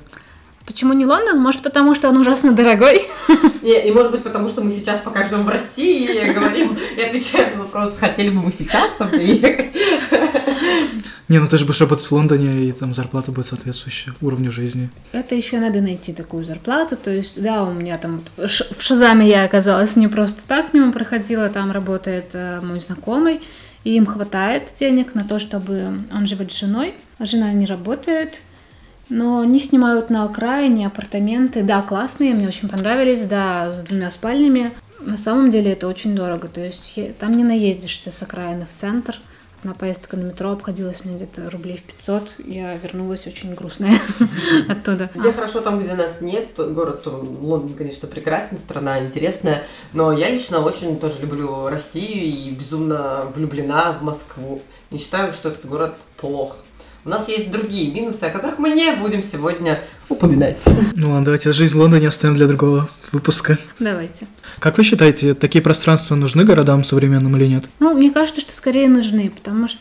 Почему 0.66 0.94
не 0.94 1.06
Лондон? 1.06 1.40
Может, 1.42 1.62
потому 1.62 1.94
что 1.94 2.08
он 2.08 2.16
ужасно 2.16 2.54
дорогой? 2.54 3.02
Не, 3.62 3.86
и 3.86 3.92
может 3.92 4.14
быть, 4.14 4.24
потому 4.24 4.48
что 4.48 4.62
мы 4.62 4.72
сейчас 4.72 5.02
пока 5.04 5.26
живем 5.26 5.44
в 5.44 5.50
России 5.50 6.26
и 6.26 6.32
говорим, 6.32 6.78
и 6.96 7.02
отвечаем 7.02 7.58
на 7.58 7.64
вопрос, 7.64 7.98
хотели 8.00 8.30
бы 8.30 8.42
мы 8.44 8.52
сейчас 8.54 8.94
там 8.98 9.10
приехать. 9.10 9.76
Не, 11.28 11.40
ну 11.40 11.48
ты 11.50 11.58
же 11.58 11.66
будешь 11.66 11.82
работать 11.82 12.06
в 12.06 12.12
Лондоне, 12.14 12.70
и 12.70 12.72
там 12.72 12.94
зарплата 12.94 13.34
будет 13.34 13.48
соответствующая 13.48 14.14
уровню 14.22 14.52
жизни. 14.52 14.90
Это 15.12 15.36
еще 15.36 15.60
надо 15.60 15.82
найти 15.82 16.14
такую 16.14 16.46
зарплату. 16.46 16.96
То 16.96 17.12
есть, 17.12 17.42
да, 17.42 17.66
у 17.66 17.74
меня 17.74 17.98
там 17.98 18.22
в 18.38 18.82
Шазаме 18.82 19.28
я 19.28 19.44
оказалась 19.44 19.98
не 19.98 20.08
просто 20.08 20.40
так 20.48 20.74
мимо 20.74 20.94
проходила, 20.94 21.50
там 21.50 21.72
работает 21.72 22.30
э, 22.34 22.62
мой 22.62 22.80
знакомый, 22.80 23.42
и 23.84 23.96
им 23.96 24.06
хватает 24.06 24.70
денег 24.78 25.16
на 25.16 25.24
то, 25.24 25.40
чтобы 25.40 26.04
он 26.14 26.26
живет 26.26 26.52
с 26.52 26.60
женой. 26.60 26.96
Жена 27.20 27.52
не 27.54 27.66
работает, 27.66 28.42
но 29.10 29.40
они 29.40 29.60
снимают 29.60 30.10
на 30.10 30.26
окраине 30.26 30.88
апартаменты. 30.88 31.64
Да, 31.64 31.82
классные, 31.82 32.34
мне 32.34 32.48
очень 32.48 32.70
понравились, 32.70 33.22
да, 33.22 33.74
с 33.74 33.82
двумя 33.84 34.12
спальнями. 34.12 34.72
На 35.00 35.18
самом 35.18 35.50
деле 35.50 35.72
это 35.72 35.88
очень 35.88 36.14
дорого, 36.14 36.50
то 36.50 36.60
есть 36.60 37.00
там 37.20 37.36
не 37.38 37.44
наездишься 37.44 38.12
с 38.12 38.22
окраины 38.22 38.66
в 38.66 38.78
центр. 38.78 39.18
На 39.64 39.74
поездка 39.74 40.16
на 40.16 40.24
метро 40.24 40.52
обходилась 40.52 41.04
мне 41.04 41.18
где-то 41.18 41.50
рублей 41.50 41.78
в 41.78 41.84
500. 41.84 42.36
Я 42.46 42.76
вернулась 42.76 43.28
очень 43.28 43.54
грустная 43.54 43.94
оттуда. 44.70 45.10
Где 45.14 45.34
хорошо, 45.34 45.60
там, 45.60 45.80
где 45.80 45.96
нас 45.96 46.22
нет. 46.22 46.52
Город 46.56 47.06
Лондон, 47.06 47.74
конечно, 47.74 48.08
прекрасен, 48.08 48.58
страна 48.58 49.00
интересная. 49.00 49.64
Но 49.92 50.14
я 50.14 50.30
лично 50.30 50.60
очень 50.60 50.98
тоже 50.98 51.22
люблю 51.22 51.68
Россию 51.68 52.24
и 52.24 52.52
безумно 52.52 53.26
влюблена 53.36 53.92
в 53.92 54.02
Москву. 54.02 54.62
Не 54.92 54.98
считаю, 54.98 55.34
что 55.34 55.50
этот 55.50 55.66
город 55.66 55.98
плох. 56.16 56.56
У 57.06 57.10
нас 57.10 57.30
есть 57.30 57.50
другие 57.50 57.92
минусы, 57.94 58.24
о 58.26 58.30
которых 58.30 58.60
мы 58.60 58.72
не 58.72 58.92
будем 58.92 59.24
сегодня 59.24 59.80
упоминать. 60.10 60.62
Ну 60.96 61.12
ладно, 61.12 61.26
давайте 61.26 61.54
жизнь 61.54 61.74
в 61.74 61.80
Лондоне 61.80 62.10
оставим 62.10 62.36
для 62.36 62.46
другого 62.46 62.90
выпуска. 63.12 63.58
Давайте. 63.80 64.28
Как 64.60 64.78
вы 64.78 64.84
считаете, 64.84 65.34
такие 65.34 65.62
пространства 65.62 66.16
нужны 66.16 66.44
городам 66.44 66.84
современным 66.84 67.38
или 67.38 67.46
нет? 67.46 67.66
Ну, 67.80 67.94
мне 67.98 68.12
кажется, 68.12 68.42
что 68.42 68.54
скорее 68.54 68.90
нужны, 68.90 69.32
потому 69.34 69.68
что 69.70 69.80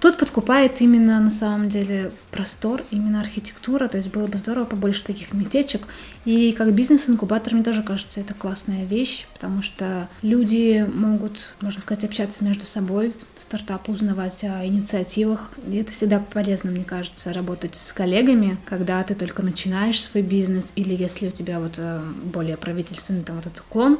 Тут 0.00 0.18
подкупает 0.18 0.80
именно 0.80 1.20
на 1.20 1.30
самом 1.30 1.68
деле 1.68 2.10
простор, 2.30 2.82
именно 2.90 3.20
архитектура, 3.20 3.88
то 3.88 3.96
есть 3.96 4.10
было 4.10 4.26
бы 4.26 4.36
здорово 4.36 4.64
побольше 4.64 5.04
таких 5.04 5.32
местечек. 5.32 5.82
И 6.24 6.52
как 6.52 6.72
бизнес-инкубатор, 6.74 7.54
мне 7.54 7.62
тоже 7.62 7.82
кажется, 7.82 8.20
это 8.20 8.34
классная 8.34 8.84
вещь, 8.84 9.26
потому 9.32 9.62
что 9.62 10.08
люди 10.22 10.86
могут, 10.92 11.54
можно 11.60 11.80
сказать, 11.80 12.04
общаться 12.04 12.44
между 12.44 12.66
собой, 12.66 13.14
стартапы 13.38 13.92
узнавать 13.92 14.44
о 14.44 14.66
инициативах. 14.66 15.50
И 15.70 15.76
это 15.76 15.92
всегда 15.92 16.18
полезно, 16.18 16.70
мне 16.70 16.84
кажется, 16.84 17.32
работать 17.32 17.74
с 17.74 17.92
коллегами, 17.92 18.58
когда 18.66 19.02
ты 19.02 19.14
только 19.14 19.42
начинаешь 19.42 20.02
свой 20.02 20.22
бизнес, 20.22 20.68
или 20.74 20.94
если 20.94 21.28
у 21.28 21.30
тебя 21.30 21.60
вот 21.60 21.74
э, 21.78 22.00
более 22.24 22.56
правительственный 22.56 23.22
там 23.22 23.36
вот 23.36 23.46
этот 23.46 23.60
уклон, 23.60 23.98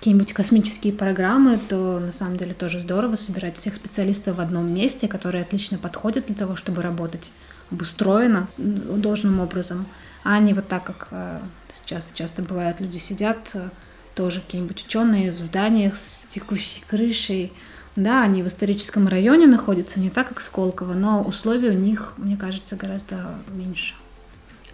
какие-нибудь 0.00 0.32
космические 0.32 0.94
программы, 0.94 1.60
то 1.68 1.98
на 2.00 2.10
самом 2.10 2.38
деле 2.38 2.54
тоже 2.54 2.80
здорово 2.80 3.16
собирать 3.16 3.58
всех 3.58 3.74
специалистов 3.74 4.38
в 4.38 4.40
одном 4.40 4.72
месте, 4.72 5.08
которые 5.08 5.42
отлично 5.42 5.76
подходят 5.76 6.24
для 6.24 6.34
того, 6.34 6.56
чтобы 6.56 6.80
работать 6.80 7.32
обустроено 7.70 8.48
должным 8.56 9.40
образом, 9.40 9.86
а 10.24 10.38
не 10.38 10.54
вот 10.54 10.66
так, 10.68 10.84
как 10.84 11.08
э, 11.10 11.40
сейчас 11.70 12.12
часто 12.14 12.40
бывает, 12.40 12.80
люди 12.80 12.96
сидят, 12.96 13.50
э, 13.52 13.68
тоже 14.14 14.40
какие-нибудь 14.40 14.82
ученые 14.86 15.32
в 15.32 15.38
зданиях 15.38 15.94
с 15.94 16.24
текущей 16.30 16.82
крышей, 16.88 17.52
да, 17.94 18.22
они 18.22 18.42
в 18.42 18.48
историческом 18.48 19.06
районе 19.06 19.46
находятся, 19.46 20.00
не 20.00 20.08
так, 20.08 20.30
как 20.30 20.40
Сколково, 20.40 20.94
но 20.94 21.22
условия 21.22 21.72
у 21.72 21.78
них, 21.78 22.14
мне 22.16 22.38
кажется, 22.38 22.74
гораздо 22.74 23.34
меньше. 23.52 23.92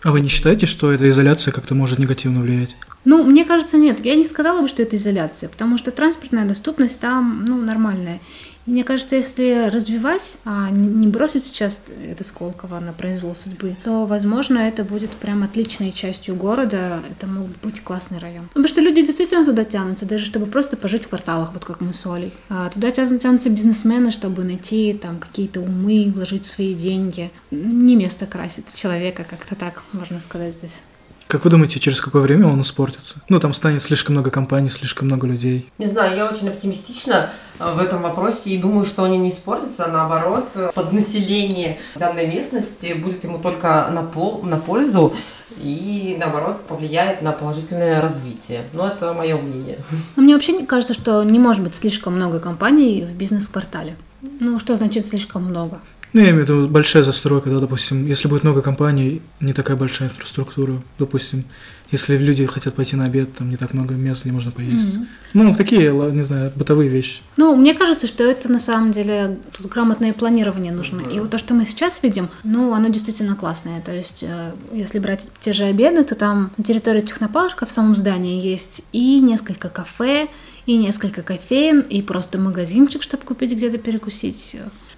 А 0.04 0.12
вы 0.12 0.20
не 0.20 0.28
считаете, 0.28 0.66
что 0.66 0.92
эта 0.92 1.08
изоляция 1.10 1.50
как-то 1.50 1.74
может 1.74 1.98
негативно 1.98 2.42
влиять? 2.42 2.76
Ну, 3.06 3.22
мне 3.22 3.44
кажется, 3.44 3.78
нет. 3.78 4.04
Я 4.04 4.16
не 4.16 4.24
сказала 4.24 4.60
бы, 4.60 4.68
что 4.68 4.82
это 4.82 4.96
изоляция, 4.96 5.48
потому 5.48 5.78
что 5.78 5.92
транспортная 5.92 6.44
доступность 6.44 7.00
там, 7.00 7.44
ну, 7.46 7.56
нормальная. 7.56 8.18
И 8.66 8.70
мне 8.72 8.82
кажется, 8.82 9.14
если 9.14 9.70
развивать, 9.72 10.38
а 10.44 10.70
не 10.70 11.06
бросить 11.06 11.44
сейчас 11.44 11.82
это 12.04 12.24
Сколково 12.24 12.80
на 12.80 12.92
произвол 12.92 13.36
судьбы, 13.36 13.76
то, 13.84 14.06
возможно, 14.06 14.58
это 14.58 14.82
будет 14.82 15.10
прям 15.10 15.44
отличной 15.44 15.92
частью 15.92 16.34
города. 16.34 17.00
Это 17.08 17.28
мог 17.28 17.46
быть 17.62 17.80
классный 17.80 18.18
район. 18.18 18.48
Потому 18.48 18.66
что 18.66 18.80
люди 18.80 19.06
действительно 19.06 19.44
туда 19.44 19.62
тянутся, 19.62 20.04
даже 20.04 20.26
чтобы 20.26 20.46
просто 20.46 20.76
пожить 20.76 21.04
в 21.04 21.08
кварталах, 21.08 21.52
вот 21.52 21.64
как 21.64 21.80
мы 21.80 21.94
с 21.94 22.04
Олей. 22.06 22.32
А 22.48 22.68
туда 22.70 22.90
тянутся 22.90 23.50
бизнесмены, 23.50 24.10
чтобы 24.10 24.42
найти 24.42 24.98
там 25.00 25.20
какие-то 25.20 25.60
умы, 25.60 26.12
вложить 26.12 26.44
свои 26.44 26.74
деньги. 26.74 27.30
Не 27.52 27.94
место 27.94 28.26
красит 28.26 28.74
человека, 28.74 29.24
как-то 29.30 29.54
так 29.54 29.84
можно 29.92 30.18
сказать 30.18 30.54
здесь. 30.54 30.82
Как 31.28 31.44
вы 31.44 31.50
думаете, 31.50 31.80
через 31.80 32.00
какое 32.00 32.22
время 32.22 32.46
он 32.46 32.60
испортится? 32.60 33.16
Ну, 33.28 33.40
там 33.40 33.52
станет 33.52 33.82
слишком 33.82 34.14
много 34.14 34.30
компаний, 34.30 34.68
слишком 34.68 35.08
много 35.08 35.26
людей. 35.26 35.68
Не 35.78 35.86
знаю, 35.86 36.16
я 36.16 36.24
очень 36.24 36.48
оптимистична 36.48 37.30
э, 37.58 37.72
в 37.74 37.80
этом 37.80 38.02
вопросе 38.02 38.50
и 38.50 38.58
думаю, 38.58 38.84
что 38.84 39.02
они 39.02 39.18
не 39.18 39.30
испортятся, 39.30 39.86
а 39.86 39.88
наоборот, 39.88 40.48
поднаселение 40.74 41.80
данной 41.96 42.28
местности 42.28 42.92
будет 42.92 43.24
ему 43.24 43.38
только 43.38 43.88
на, 43.90 44.02
пол, 44.02 44.42
на 44.44 44.56
пользу 44.56 45.14
и, 45.60 46.16
наоборот, 46.18 46.64
повлияет 46.66 47.22
на 47.22 47.32
положительное 47.32 48.00
развитие. 48.00 48.68
Но 48.72 48.86
это 48.86 49.12
мое 49.12 49.36
мнение. 49.36 49.78
Но 50.14 50.22
мне 50.22 50.34
вообще 50.34 50.64
кажется, 50.64 50.94
что 50.94 51.24
не 51.24 51.40
может 51.40 51.62
быть 51.62 51.74
слишком 51.74 52.14
много 52.14 52.38
компаний 52.38 53.04
в 53.04 53.16
бизнес-квартале. 53.16 53.96
Ну, 54.40 54.60
что 54.60 54.76
значит 54.76 55.06
слишком 55.06 55.44
много? 55.44 55.80
Ну, 56.16 56.22
я 56.22 56.30
имею 56.30 56.46
в 56.46 56.48
виду 56.48 56.66
большая 56.66 57.02
застройка, 57.02 57.50
да, 57.50 57.60
допустим, 57.60 58.06
если 58.06 58.26
будет 58.26 58.42
много 58.42 58.62
компаний, 58.62 59.20
не 59.38 59.52
такая 59.52 59.76
большая 59.76 60.08
инфраструктура, 60.08 60.82
допустим, 60.98 61.44
если 61.90 62.16
люди 62.16 62.46
хотят 62.46 62.72
пойти 62.72 62.96
на 62.96 63.04
обед, 63.04 63.34
там 63.34 63.50
не 63.50 63.58
так 63.58 63.74
много 63.74 63.92
мест, 63.92 64.22
где 64.22 64.32
можно 64.32 64.50
поесть. 64.50 64.94
Mm-hmm. 64.94 65.06
Ну, 65.34 65.54
такие, 65.54 65.92
не 65.92 66.22
знаю, 66.22 66.52
бытовые 66.56 66.88
вещи. 66.88 67.20
Ну, 67.36 67.54
мне 67.54 67.74
кажется, 67.74 68.06
что 68.06 68.24
это 68.24 68.50
на 68.50 68.60
самом 68.60 68.92
деле 68.92 69.38
тут 69.54 69.66
грамотное 69.70 70.14
планирование 70.14 70.72
нужно. 70.72 71.00
Mm-hmm. 71.00 71.16
И 71.16 71.20
вот 71.20 71.32
то, 71.32 71.36
что 71.36 71.52
мы 71.52 71.66
сейчас 71.66 72.02
видим, 72.02 72.30
ну, 72.44 72.72
оно 72.72 72.88
действительно 72.88 73.36
классное. 73.36 73.82
То 73.82 73.92
есть, 73.92 74.22
э, 74.22 74.52
если 74.72 75.00
брать 75.00 75.28
те 75.40 75.52
же 75.52 75.64
обеды, 75.64 76.02
то 76.02 76.14
там 76.14 76.50
на 76.56 76.64
территории 76.64 77.02
Технопарка 77.02 77.66
в 77.66 77.70
самом 77.70 77.94
здании 77.94 78.42
есть 78.42 78.84
и 78.92 79.20
несколько 79.20 79.68
кафе, 79.68 80.28
и 80.64 80.78
несколько 80.78 81.20
кофеин, 81.20 81.80
и 81.80 82.00
просто 82.00 82.38
магазинчик, 82.38 83.02
чтобы 83.02 83.24
купить 83.24 83.52
где-то 83.52 83.76
перекусить. 83.76 84.56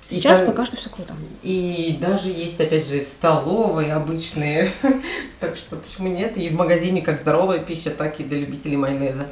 Сейчас 0.09 0.39
там, 0.39 0.49
пока 0.49 0.65
что 0.65 0.77
все 0.77 0.89
круто. 0.89 1.15
И 1.43 1.99
даже 2.01 2.29
есть, 2.31 2.59
опять 2.61 2.89
же, 2.89 3.03
столовые 3.03 3.93
обычные. 3.93 4.71
так 5.41 5.57
что 5.57 5.77
почему 5.77 6.09
нет? 6.09 6.39
И 6.39 6.49
в 6.49 6.55
магазине 6.55 7.03
как 7.03 7.21
здоровая 7.21 7.59
пища, 7.59 7.91
так 7.91 8.19
и 8.19 8.25
для 8.25 8.39
любителей 8.39 8.77
майонеза. 8.77 9.27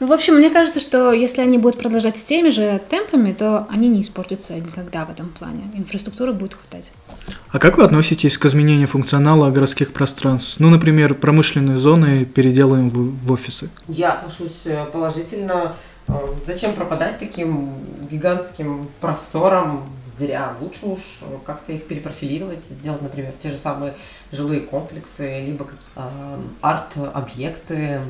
Ну, 0.00 0.08
в 0.08 0.12
общем, 0.12 0.34
мне 0.34 0.50
кажется, 0.50 0.80
что 0.80 1.12
если 1.12 1.42
они 1.42 1.58
будут 1.58 1.78
продолжать 1.78 2.18
с 2.18 2.24
теми 2.24 2.48
же 2.48 2.80
темпами, 2.90 3.32
то 3.32 3.66
они 3.70 3.88
не 3.88 4.00
испортятся 4.00 4.54
никогда 4.54 5.04
в 5.04 5.10
этом 5.10 5.28
плане. 5.28 5.70
Инфраструктуры 5.74 6.32
будет 6.32 6.54
хватать. 6.54 6.90
А 7.50 7.58
как 7.58 7.76
вы 7.76 7.84
относитесь 7.84 8.36
к 8.38 8.46
изменению 8.46 8.88
функционала 8.88 9.50
городских 9.50 9.92
пространств? 9.92 10.56
Ну, 10.58 10.70
например, 10.70 11.14
промышленные 11.14 11.76
зоны 11.76 12.24
переделаем 12.24 12.90
в, 12.90 13.26
в 13.26 13.32
офисы. 13.32 13.70
Я 13.86 14.14
отношусь 14.14 14.62
э, 14.64 14.86
положительно 14.86 15.76
зачем 16.46 16.72
пропадать 16.74 17.18
таким 17.18 17.74
гигантским 18.10 18.88
простором 19.00 19.88
зря? 20.10 20.54
Лучше 20.60 20.86
уж 20.86 21.00
как-то 21.44 21.72
их 21.72 21.86
перепрофилировать, 21.86 22.62
сделать, 22.70 23.02
например, 23.02 23.32
те 23.42 23.50
же 23.50 23.56
самые 23.56 23.94
жилые 24.30 24.60
комплексы, 24.60 25.42
либо 25.44 25.66
э, 25.96 26.40
арт-объекты. 26.60 28.00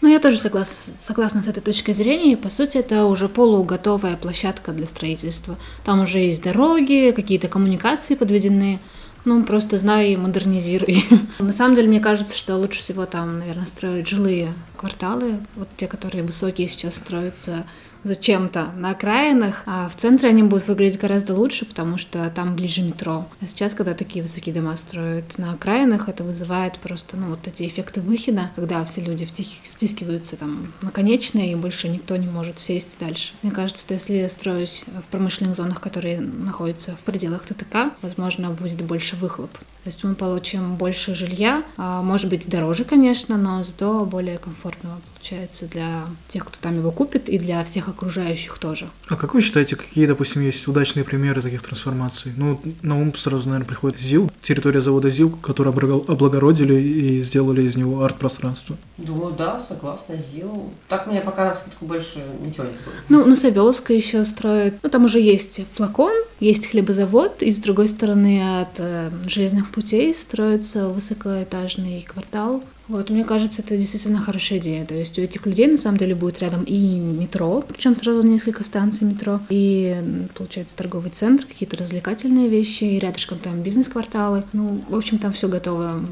Ну, 0.00 0.08
я 0.08 0.20
тоже 0.20 0.38
согласна, 0.38 0.94
согласна 1.02 1.42
с 1.42 1.48
этой 1.48 1.60
точкой 1.60 1.92
зрения. 1.92 2.32
И, 2.32 2.36
по 2.36 2.50
сути, 2.50 2.78
это 2.78 3.06
уже 3.06 3.28
полуготовая 3.28 4.16
площадка 4.16 4.72
для 4.72 4.86
строительства. 4.86 5.56
Там 5.84 6.02
уже 6.02 6.18
есть 6.18 6.42
дороги, 6.42 7.12
какие-то 7.14 7.48
коммуникации 7.48 8.14
подведены. 8.14 8.78
Ну, 9.24 9.44
просто 9.44 9.76
знай 9.78 10.12
и 10.12 10.16
модернизируй. 10.16 11.04
На 11.38 11.52
самом 11.52 11.74
деле, 11.74 11.88
мне 11.88 12.00
кажется, 12.00 12.36
что 12.36 12.56
лучше 12.56 12.80
всего 12.80 13.06
там, 13.06 13.40
наверное, 13.40 13.66
строить 13.66 14.08
жилые 14.08 14.52
кварталы. 14.76 15.38
Вот 15.56 15.68
те, 15.76 15.86
которые 15.86 16.24
высокие 16.24 16.68
сейчас 16.68 16.96
строятся 16.96 17.64
зачем-то 18.04 18.72
на 18.76 18.90
окраинах, 18.90 19.62
а 19.66 19.88
в 19.88 19.96
центре 19.96 20.28
они 20.28 20.42
будут 20.42 20.66
выглядеть 20.68 21.00
гораздо 21.00 21.34
лучше, 21.34 21.64
потому 21.64 21.98
что 21.98 22.30
там 22.30 22.56
ближе 22.56 22.82
метро. 22.82 23.26
А 23.40 23.46
сейчас, 23.46 23.74
когда 23.74 23.94
такие 23.94 24.22
высокие 24.22 24.54
дома 24.54 24.76
строят 24.76 25.38
на 25.38 25.52
окраинах, 25.52 26.08
это 26.08 26.24
вызывает 26.24 26.78
просто, 26.78 27.16
ну, 27.16 27.28
вот 27.28 27.46
эти 27.46 27.66
эффекты 27.66 28.00
выхина, 28.00 28.50
когда 28.56 28.84
все 28.84 29.00
люди 29.00 29.26
в 29.26 29.32
тихих 29.32 29.66
стискиваются 29.66 30.36
там 30.36 30.72
наконечные, 30.82 31.52
и 31.52 31.56
больше 31.56 31.88
никто 31.88 32.16
не 32.16 32.26
может 32.26 32.60
сесть 32.60 32.96
дальше. 33.00 33.32
Мне 33.42 33.52
кажется, 33.52 33.82
что 33.82 33.94
если 33.94 34.26
строюсь 34.28 34.84
в 34.86 35.10
промышленных 35.10 35.56
зонах, 35.56 35.80
которые 35.80 36.20
находятся 36.20 36.92
в 36.96 37.00
пределах 37.00 37.44
ТТК, 37.46 37.92
возможно, 38.02 38.50
будет 38.50 38.82
больше 38.82 39.16
выхлоп. 39.16 39.50
То 39.88 39.90
есть 39.90 40.04
мы 40.04 40.14
получим 40.14 40.76
больше 40.76 41.14
жилья, 41.14 41.62
а, 41.76 42.02
может 42.02 42.28
быть, 42.28 42.48
дороже, 42.48 42.84
конечно, 42.84 43.36
но 43.36 43.62
зато 43.62 44.04
более 44.04 44.38
комфортного 44.38 45.00
получается 45.18 45.66
для 45.66 46.06
тех, 46.28 46.44
кто 46.44 46.58
там 46.60 46.76
его 46.76 46.90
купит, 46.90 47.28
и 47.28 47.38
для 47.38 47.62
всех 47.64 47.88
окружающих 47.88 48.58
тоже. 48.58 48.88
А 49.08 49.16
как 49.16 49.34
вы 49.34 49.42
считаете, 49.42 49.76
какие, 49.76 50.06
допустим, 50.06 50.42
есть 50.42 50.66
удачные 50.68 51.04
примеры 51.04 51.42
таких 51.42 51.62
трансформаций? 51.62 52.32
Ну, 52.36 52.60
на 52.82 52.98
ум 53.00 53.14
сразу, 53.14 53.48
наверное, 53.48 53.68
приходит 53.68 54.00
ЗИЛ, 54.00 54.30
территория 54.42 54.80
завода 54.80 55.10
ЗИЛ, 55.10 55.30
который 55.42 55.72
облагородили 55.72 56.74
и 56.74 57.22
сделали 57.22 57.62
из 57.62 57.76
него 57.76 58.02
арт-пространство. 58.02 58.76
Думаю, 58.96 59.34
да, 59.34 59.60
согласна, 59.66 60.16
ЗИЛ. 60.16 60.72
Так 60.88 61.06
мне 61.06 61.20
пока 61.20 61.48
на 61.48 61.54
скидку 61.54 61.86
больше 61.86 62.24
ничего 62.44 62.64
не 62.64 62.70
было. 62.70 62.94
Ну, 63.08 63.26
на 63.26 63.36
Савеловской 63.36 63.96
еще 63.96 64.24
строят, 64.24 64.74
ну, 64.82 64.88
там 64.88 65.04
уже 65.04 65.20
есть 65.20 65.60
флакон, 65.72 66.12
есть 66.40 66.70
хлебозавод, 66.70 67.42
и 67.42 67.52
с 67.52 67.56
другой 67.56 67.88
стороны 67.88 68.60
от 68.60 68.78
э, 68.78 69.10
железных 69.26 69.70
путей 69.70 70.14
строится 70.14 70.88
высокоэтажный 70.88 72.06
квартал 72.08 72.62
вот, 72.88 73.10
мне 73.10 73.24
кажется, 73.24 73.62
это 73.62 73.76
действительно 73.76 74.18
хорошая 74.18 74.58
идея. 74.58 74.84
То 74.86 74.94
есть 74.94 75.18
у 75.18 75.22
этих 75.22 75.44
людей 75.46 75.66
на 75.66 75.76
самом 75.76 75.98
деле 75.98 76.14
будет 76.14 76.40
рядом 76.40 76.64
и 76.64 76.96
метро, 76.96 77.62
причем 77.66 77.94
сразу 77.96 78.26
несколько 78.26 78.64
станций 78.64 79.06
метро, 79.06 79.40
и, 79.50 80.28
получается, 80.34 80.76
торговый 80.76 81.10
центр, 81.10 81.44
какие-то 81.44 81.76
развлекательные 81.76 82.48
вещи, 82.48 82.84
и 82.84 82.98
рядышком 82.98 83.38
там 83.38 83.62
бизнес-кварталы. 83.62 84.44
Ну, 84.52 84.82
в 84.88 84.94
общем, 84.94 85.18
там 85.18 85.32
все 85.32 85.48
готово. 85.48 86.04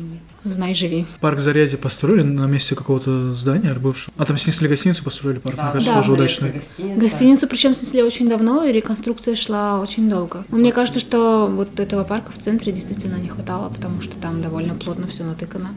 Знай, 0.45 0.75
живи. 0.75 1.07
Парк 1.21 1.41
Зарядье 1.41 1.77
построили 1.77 2.23
на 2.23 2.47
месте 2.47 2.77
какого-то 2.77 3.33
здания 3.33 3.73
бывшего. 3.75 4.15
А 4.17 4.25
там 4.25 4.39
снесли 4.39 4.69
гостиницу, 4.69 5.03
построили 5.03 5.39
парк. 5.39 5.57
Да, 5.57 5.65
Мне 5.65 5.73
кажется, 5.73 5.95
да, 5.95 6.01
тоже 6.01 6.13
удачно. 6.13 6.49
Гостиница. 6.49 7.01
Гостиницу 7.01 7.49
причем 7.49 7.75
снесли 7.75 8.03
очень 8.03 8.29
давно, 8.29 8.65
и 8.65 8.73
реконструкция 8.73 9.35
шла 9.35 9.81
очень 9.81 10.09
долго. 10.09 10.45
Но 10.51 10.59
мне 10.59 10.73
кажется, 10.73 11.01
что 11.01 11.49
вот 11.51 11.81
этого 11.81 12.05
парка 12.05 12.31
в 12.31 12.39
центре 12.39 12.71
действительно 12.71 13.17
не 13.17 13.29
хватало, 13.29 13.71
потому 13.71 14.03
что 14.03 14.17
там 14.19 14.41
довольно 14.41 14.75
плотно 14.75 15.09
все 15.09 15.25
натыкано. 15.25 15.71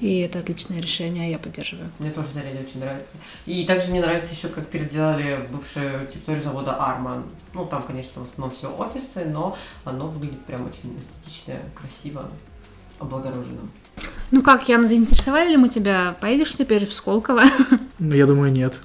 И 0.00 0.20
это 0.20 0.38
отличное 0.38 0.80
решение, 0.80 1.30
я 1.30 1.38
поддерживаю. 1.38 1.90
Мне 1.98 2.10
тоже 2.10 2.28
зарядье 2.32 2.62
очень 2.62 2.80
нравится. 2.80 3.16
И 3.46 3.64
также 3.66 3.90
мне 3.90 4.00
нравится 4.00 4.32
еще, 4.32 4.48
как 4.48 4.66
переделали 4.66 5.46
бывшую 5.52 6.06
территорию 6.06 6.42
завода 6.42 6.74
Арман. 6.74 7.24
Ну, 7.52 7.66
там, 7.66 7.82
конечно, 7.82 8.24
в 8.24 8.24
основном 8.24 8.56
все 8.56 8.74
офисы, 8.74 9.26
но 9.26 9.56
оно 9.84 10.08
выглядит 10.08 10.44
прям 10.46 10.66
очень 10.66 10.98
эстетично, 10.98 11.54
красиво, 11.74 12.30
облагорожено. 12.98 13.60
Ну 14.30 14.42
как, 14.42 14.68
Яна, 14.68 14.88
заинтересовали 14.88 15.50
ли 15.50 15.56
мы 15.56 15.68
тебя? 15.68 16.16
Поедешь 16.20 16.52
теперь 16.52 16.86
в 16.86 16.92
Сколково? 16.92 17.42
Ну, 17.98 18.14
я 18.14 18.26
думаю, 18.26 18.50
нет. 18.50 18.80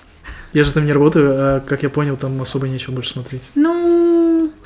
Я 0.52 0.64
же 0.64 0.74
там 0.74 0.86
не 0.86 0.92
работаю, 0.94 1.32
а, 1.32 1.60
как 1.60 1.84
я 1.84 1.90
понял, 1.90 2.18
там 2.18 2.42
особо 2.42 2.68
нечего 2.68 2.94
больше 2.96 3.12
смотреть. 3.12 3.52
Ну, 3.56 4.05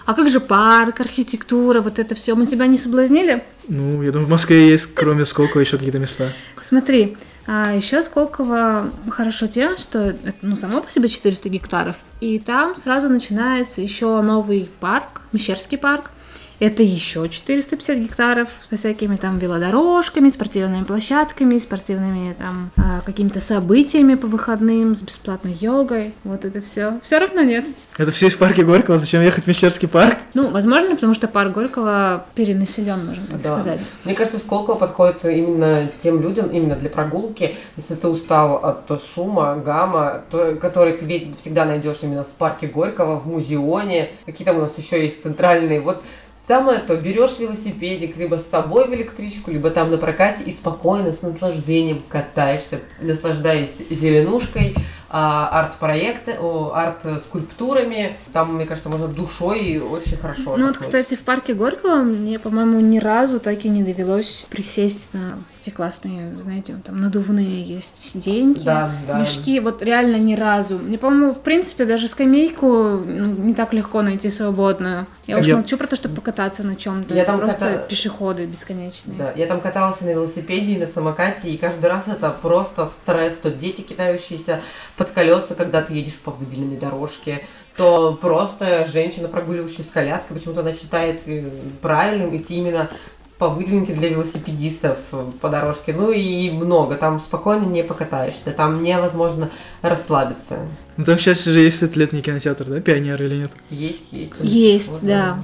а 0.05 0.13
как 0.13 0.29
же 0.29 0.39
парк, 0.39 0.99
архитектура, 0.99 1.81
вот 1.81 1.99
это 1.99 2.15
все? 2.15 2.35
Мы 2.35 2.45
тебя 2.45 2.67
не 2.67 2.77
соблазнили? 2.77 3.43
Ну, 3.67 4.01
я 4.01 4.11
думаю, 4.11 4.27
в 4.27 4.31
Москве 4.31 4.69
есть, 4.69 4.93
кроме 4.93 5.25
Сколково, 5.25 5.61
еще 5.61 5.77
какие-то 5.77 5.99
места. 5.99 6.33
Смотри, 6.61 7.17
а 7.47 7.73
еще 7.73 8.03
Сколково 8.03 8.91
хорошо 9.09 9.47
тем, 9.47 9.77
что 9.77 9.99
это, 9.99 10.35
ну, 10.41 10.55
само 10.55 10.81
по 10.81 10.91
себе 10.91 11.09
400 11.09 11.49
гектаров, 11.49 11.95
и 12.21 12.39
там 12.39 12.75
сразу 12.75 13.09
начинается 13.09 13.81
еще 13.81 14.21
новый 14.21 14.69
парк, 14.79 15.21
Мещерский 15.31 15.77
парк, 15.77 16.11
это 16.59 16.83
еще 16.83 17.27
450 17.29 17.97
гектаров 17.97 18.49
со 18.61 18.77
всякими 18.77 19.15
там 19.15 19.37
велодорожками, 19.39 20.29
спортивными 20.29 20.83
площадками, 20.83 21.57
спортивными 21.57 22.33
там 22.33 22.71
а, 22.77 23.01
какими-то 23.05 23.39
событиями 23.39 24.15
по 24.15 24.27
выходным, 24.27 24.95
с 24.95 25.01
бесплатной 25.01 25.53
йогой. 25.59 26.13
Вот 26.23 26.45
это 26.45 26.61
все. 26.61 26.99
Все 27.03 27.19
равно 27.19 27.41
нет. 27.41 27.65
Это 27.97 28.11
все 28.11 28.27
из 28.27 28.35
парке 28.35 28.63
Горького, 28.63 28.97
зачем 28.97 29.21
ехать 29.21 29.43
в 29.45 29.47
Мещерский 29.47 29.87
парк? 29.87 30.17
Ну, 30.33 30.49
возможно, 30.49 30.95
потому 30.95 31.13
что 31.13 31.27
парк 31.27 31.51
Горького 31.53 32.25
перенаселен, 32.35 33.05
можно 33.05 33.27
так 33.27 33.41
Да. 33.41 33.61
сказать. 33.61 33.91
Мне 34.05 34.13
кажется, 34.13 34.39
Сколково 34.39 34.75
подходит 34.75 35.23
именно 35.25 35.89
тем 35.99 36.21
людям, 36.21 36.47
именно 36.49 36.75
для 36.75 36.89
прогулки, 36.89 37.55
если 37.77 37.95
ты 37.95 38.07
устал 38.07 38.55
от 38.57 39.01
шума, 39.01 39.55
гамма, 39.63 40.23
то- 40.29 40.55
который 40.55 40.93
ты 40.93 41.05
ве- 41.05 41.35
всегда 41.35 41.65
найдешь 41.65 41.97
именно 42.03 42.23
в 42.23 42.29
парке 42.29 42.67
Горького, 42.67 43.17
в 43.17 43.27
музеоне, 43.27 44.11
какие 44.25 44.45
там 44.45 44.57
у 44.57 44.61
нас 44.61 44.77
еще 44.77 45.01
есть 45.01 45.21
центральные. 45.23 45.79
Вот 45.81 46.01
самое 46.49 46.79
то, 46.79 46.95
берешь 46.95 47.37
велосипедик, 47.37 48.17
либо 48.17 48.37
с 48.39 48.49
собой 48.49 48.87
в 48.87 48.93
электричку, 48.95 49.51
либо 49.51 49.69
там 49.69 49.91
на 49.91 49.97
прокате 49.99 50.43
и 50.43 50.51
спокойно, 50.51 51.11
с 51.11 51.21
наслаждением 51.21 52.01
катаешься, 52.09 52.79
наслаждаясь 52.99 53.77
зеленушкой, 53.91 54.75
арт-проекты, 55.11 56.35
о, 56.39 56.71
арт-скульптурами. 56.75 58.15
Там, 58.33 58.55
мне 58.55 58.65
кажется, 58.65 58.89
можно 58.89 59.07
душой 59.07 59.79
очень 59.79 60.17
хорошо 60.17 60.55
Ну 60.57 60.67
вот, 60.67 60.77
кстати, 60.77 61.15
в 61.15 61.21
парке 61.21 61.53
Горького 61.53 62.03
мне, 62.03 62.39
по-моему, 62.39 62.79
ни 62.79 62.99
разу 62.99 63.39
так 63.39 63.65
и 63.65 63.69
не 63.69 63.83
довелось 63.83 64.45
присесть 64.49 65.09
на 65.13 65.37
эти 65.61 65.71
классные, 65.71 66.31
знаете, 66.41 66.73
вот 66.73 66.85
там 66.85 67.01
надувные 67.01 67.61
есть 67.63 67.99
сиденьки, 67.99 68.63
Да, 68.63 68.91
да. 69.05 69.19
мешки. 69.19 69.59
Вот 69.59 69.81
реально 69.83 70.15
ни 70.15 70.33
разу. 70.35 70.77
Мне, 70.77 70.97
по-моему, 70.97 71.33
в 71.33 71.41
принципе, 71.41 71.83
даже 71.85 72.07
скамейку 72.07 72.67
ну, 72.67 73.25
не 73.43 73.53
так 73.53 73.73
легко 73.73 74.01
найти 74.01 74.29
свободную. 74.29 75.05
Я 75.27 75.35
Так 75.35 75.41
уж 75.41 75.47
я- 75.49 75.55
молчу 75.57 75.77
про 75.77 75.87
то, 75.87 75.95
чтобы 75.97 76.15
покататься 76.15 76.63
на 76.63 76.75
чем-то. 76.77 77.13
Я 77.13 77.23
Это 77.23 77.31
там 77.33 77.41
просто 77.41 77.65
ката- 77.65 77.87
пешеходы 77.89 78.45
бесконечные. 78.45 79.17
Да, 79.17 79.31
я 79.35 79.47
там 79.47 79.59
каталась 79.59 79.99
на 80.01 80.09
велосипеде, 80.09 80.73
и 80.73 80.77
на 80.77 80.87
самокате, 80.87 81.49
и 81.49 81.57
каждый 81.57 81.89
раз 81.89 82.07
это 82.07 82.29
просто 82.41 82.87
стресс. 82.87 83.35
То 83.37 83.51
дети, 83.51 83.81
кидающиеся 83.81 84.61
под 84.99 85.11
колеса, 85.11 85.55
когда 85.55 85.81
ты 85.81 85.93
едешь 85.93 86.17
по 86.17 86.29
выделенной 86.29 86.75
дорожке, 86.75 87.45
то 87.77 88.17
просто 88.19 88.85
женщина, 88.91 89.29
прогуливающая 89.29 89.85
с 89.85 89.87
коляской, 89.87 90.35
почему-то 90.35 90.59
она 90.59 90.73
считает 90.73 91.25
э, 91.25 91.49
правильным 91.81 92.35
идти 92.35 92.55
именно 92.55 92.89
по 93.37 93.47
выделенке 93.47 93.93
для 93.93 94.09
велосипедистов 94.09 94.97
э, 95.13 95.25
по 95.39 95.47
дорожке. 95.47 95.93
Ну 95.93 96.11
и 96.11 96.51
много. 96.51 96.95
Там 96.95 97.21
спокойно 97.21 97.63
не 97.63 97.81
покатаешься. 97.81 98.51
Там 98.51 98.83
невозможно 98.83 99.49
расслабиться. 99.81 100.57
Ну, 100.97 101.05
там 101.05 101.17
сейчас 101.17 101.45
же 101.45 101.57
есть 101.57 101.81
этот 101.81 101.95
летний 101.95 102.21
кинотеатр, 102.21 102.65
да, 102.65 102.81
Пионер 102.81 103.23
или 103.23 103.35
нет? 103.35 103.51
Есть, 103.69 104.11
есть. 104.11 104.33
Есть, 104.41 104.89
Вот, 104.89 105.03
да. 105.03 105.39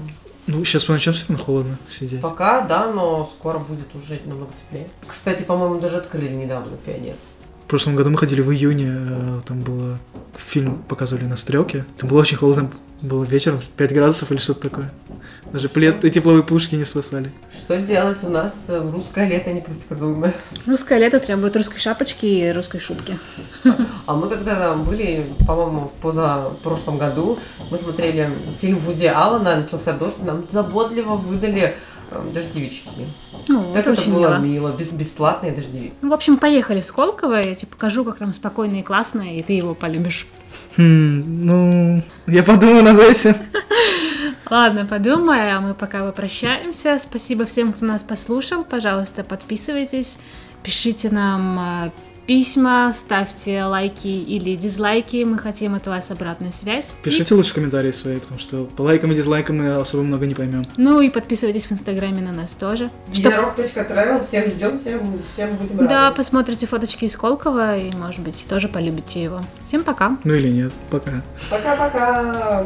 Ну, 0.48 0.66
сейчас 0.66 0.84
по 0.84 0.92
ночам 0.92 1.14
все 1.14 1.28
равно 1.30 1.44
холодно 1.44 1.78
сидеть. 1.90 2.20
Пока, 2.20 2.62
да, 2.62 2.92
но 2.92 3.24
скоро 3.26 3.60
будет 3.60 3.96
уже 3.96 4.20
намного 4.26 4.52
теплее. 4.52 4.90
Кстати, 5.08 5.44
по-моему, 5.44 5.80
даже 5.80 5.96
открыли 5.98 6.34
недавно 6.34 6.76
пионер. 6.86 7.16
В 7.66 7.68
прошлом 7.68 7.96
году 7.96 8.12
мы 8.12 8.18
ходили 8.20 8.42
в 8.42 8.52
июне, 8.52 8.96
э, 8.96 9.42
там 9.48 9.60
было 9.60 9.98
фильм 10.38 10.84
показывали 10.88 11.26
на 11.26 11.36
стрелке. 11.36 11.84
Там 11.98 12.10
было 12.10 12.22
очень 12.22 12.38
холодно, 12.38 12.70
было 13.02 13.24
вечером 13.24 13.60
5 13.76 13.92
градусов 13.92 14.32
или 14.32 14.38
что-то 14.38 14.70
такое. 14.70 14.94
Даже 15.52 15.68
плед 15.70 16.06
и 16.06 16.12
тепловые 16.12 16.44
пушки 16.44 16.76
не 16.76 16.86
спасали. 16.86 17.32
Что 17.52 17.78
делать? 17.78 18.18
У 18.24 18.30
нас 18.30 18.68
э, 18.70 18.80
русское 18.92 19.28
лето 19.28 19.52
непредсказуемое. 19.52 20.36
Русское 20.68 21.00
лето 21.00 21.20
требует 21.20 21.56
русской 21.56 21.80
шапочки 21.80 22.28
и 22.28 22.52
русской 22.52 22.80
шубки. 22.80 23.18
А 24.06 24.14
мы 24.14 24.30
когда 24.30 24.56
там 24.56 24.84
были, 24.84 25.26
по-моему, 25.48 25.88
в 25.88 25.94
позапрошлом 25.94 27.00
году, 27.00 27.40
мы 27.72 27.80
смотрели 27.80 28.30
фильм 28.62 28.78
Вуди 28.78 29.06
Аллена, 29.06 29.56
начался 29.56 29.94
дождь, 29.94 30.20
и 30.22 30.26
нам 30.26 30.46
заботливо 30.52 31.16
выдали 31.16 31.62
э, 31.64 31.76
дождевички. 32.34 32.88
Ну, 33.48 33.64
Так 33.74 33.82
это 33.88 33.92
это, 33.92 34.02
очень 34.02 34.14
было 34.14 34.38
мило. 34.38 34.68
мило, 34.68 34.72
бес- 34.78 34.92
бесплатные 34.92 35.52
дождевик. 35.52 35.94
Ну, 36.02 36.10
в 36.10 36.14
общем, 36.14 36.38
поехали 36.38 36.82
в 36.82 36.86
Сколково, 36.86 37.36
я 37.36 37.56
тебе 37.56 37.68
покажу, 37.70 38.04
как 38.06 38.18
там 38.18 38.34
спокойно 38.34 38.78
и 38.78 38.84
классно, 38.84 39.22
и 39.22 39.42
ты 39.44 39.54
его 39.54 39.74
полюбишь. 39.76 40.28
Хм, 40.78 41.46
ну, 41.46 42.04
я 42.28 42.44
подумаю 42.44 42.84
над 42.84 43.00
этим. 43.00 43.36
Ладно, 44.50 44.86
подумай, 44.86 45.52
а 45.54 45.60
мы 45.62 45.74
пока 45.74 46.06
попрощаемся. 46.06 47.00
Спасибо 47.02 47.46
всем, 47.46 47.74
кто 47.74 47.86
нас 47.86 48.04
послушал. 48.04 48.64
Пожалуйста, 48.64 49.24
подписывайтесь, 49.24 50.18
пишите 50.64 51.10
нам 51.10 51.58
а, 51.60 51.92
письма, 52.28 52.94
ставьте 52.94 53.64
лайки 53.64 54.08
или 54.08 54.56
дизлайки, 54.56 55.24
мы 55.24 55.38
хотим 55.38 55.76
от 55.76 55.88
вас 55.88 56.12
обратную 56.12 56.52
связь. 56.52 56.98
Пишите 57.04 57.34
и... 57.34 57.38
лучше 57.38 57.54
комментарии 57.54 57.92
свои, 57.92 58.18
потому 58.18 58.40
что 58.40 58.66
по 58.66 58.82
лайкам 58.82 59.12
и 59.12 59.16
дизлайкам 59.16 59.58
мы 59.58 59.76
особо 59.76 60.04
много 60.04 60.26
не 60.26 60.34
поймем. 60.34 60.66
Ну 60.78 61.02
и 61.02 61.10
подписывайтесь 61.10 61.66
в 61.66 61.72
инстаграме 61.72 62.22
на 62.22 62.32
нас 62.32 62.56
тоже. 62.56 62.90
Единорог.travel, 63.14 64.26
всех 64.26 64.48
ждем, 64.48 64.78
всем, 64.78 65.20
всем 65.32 65.56
будем 65.56 65.80
рады. 65.80 65.90
Да, 65.90 66.12
посмотрите 66.12 66.68
фоточки 66.68 67.06
из 67.06 67.16
Колкова 67.16 67.78
и, 67.78 67.92
может 67.98 68.22
быть, 68.22 68.46
тоже 68.50 68.68
полюбите 68.68 69.24
его. 69.24 69.42
Всем 69.64 69.84
пока. 69.84 70.18
Ну 70.24 70.34
или 70.34 70.50
нет, 70.50 70.74
пока. 70.90 71.22
Пока-пока. 71.50 72.66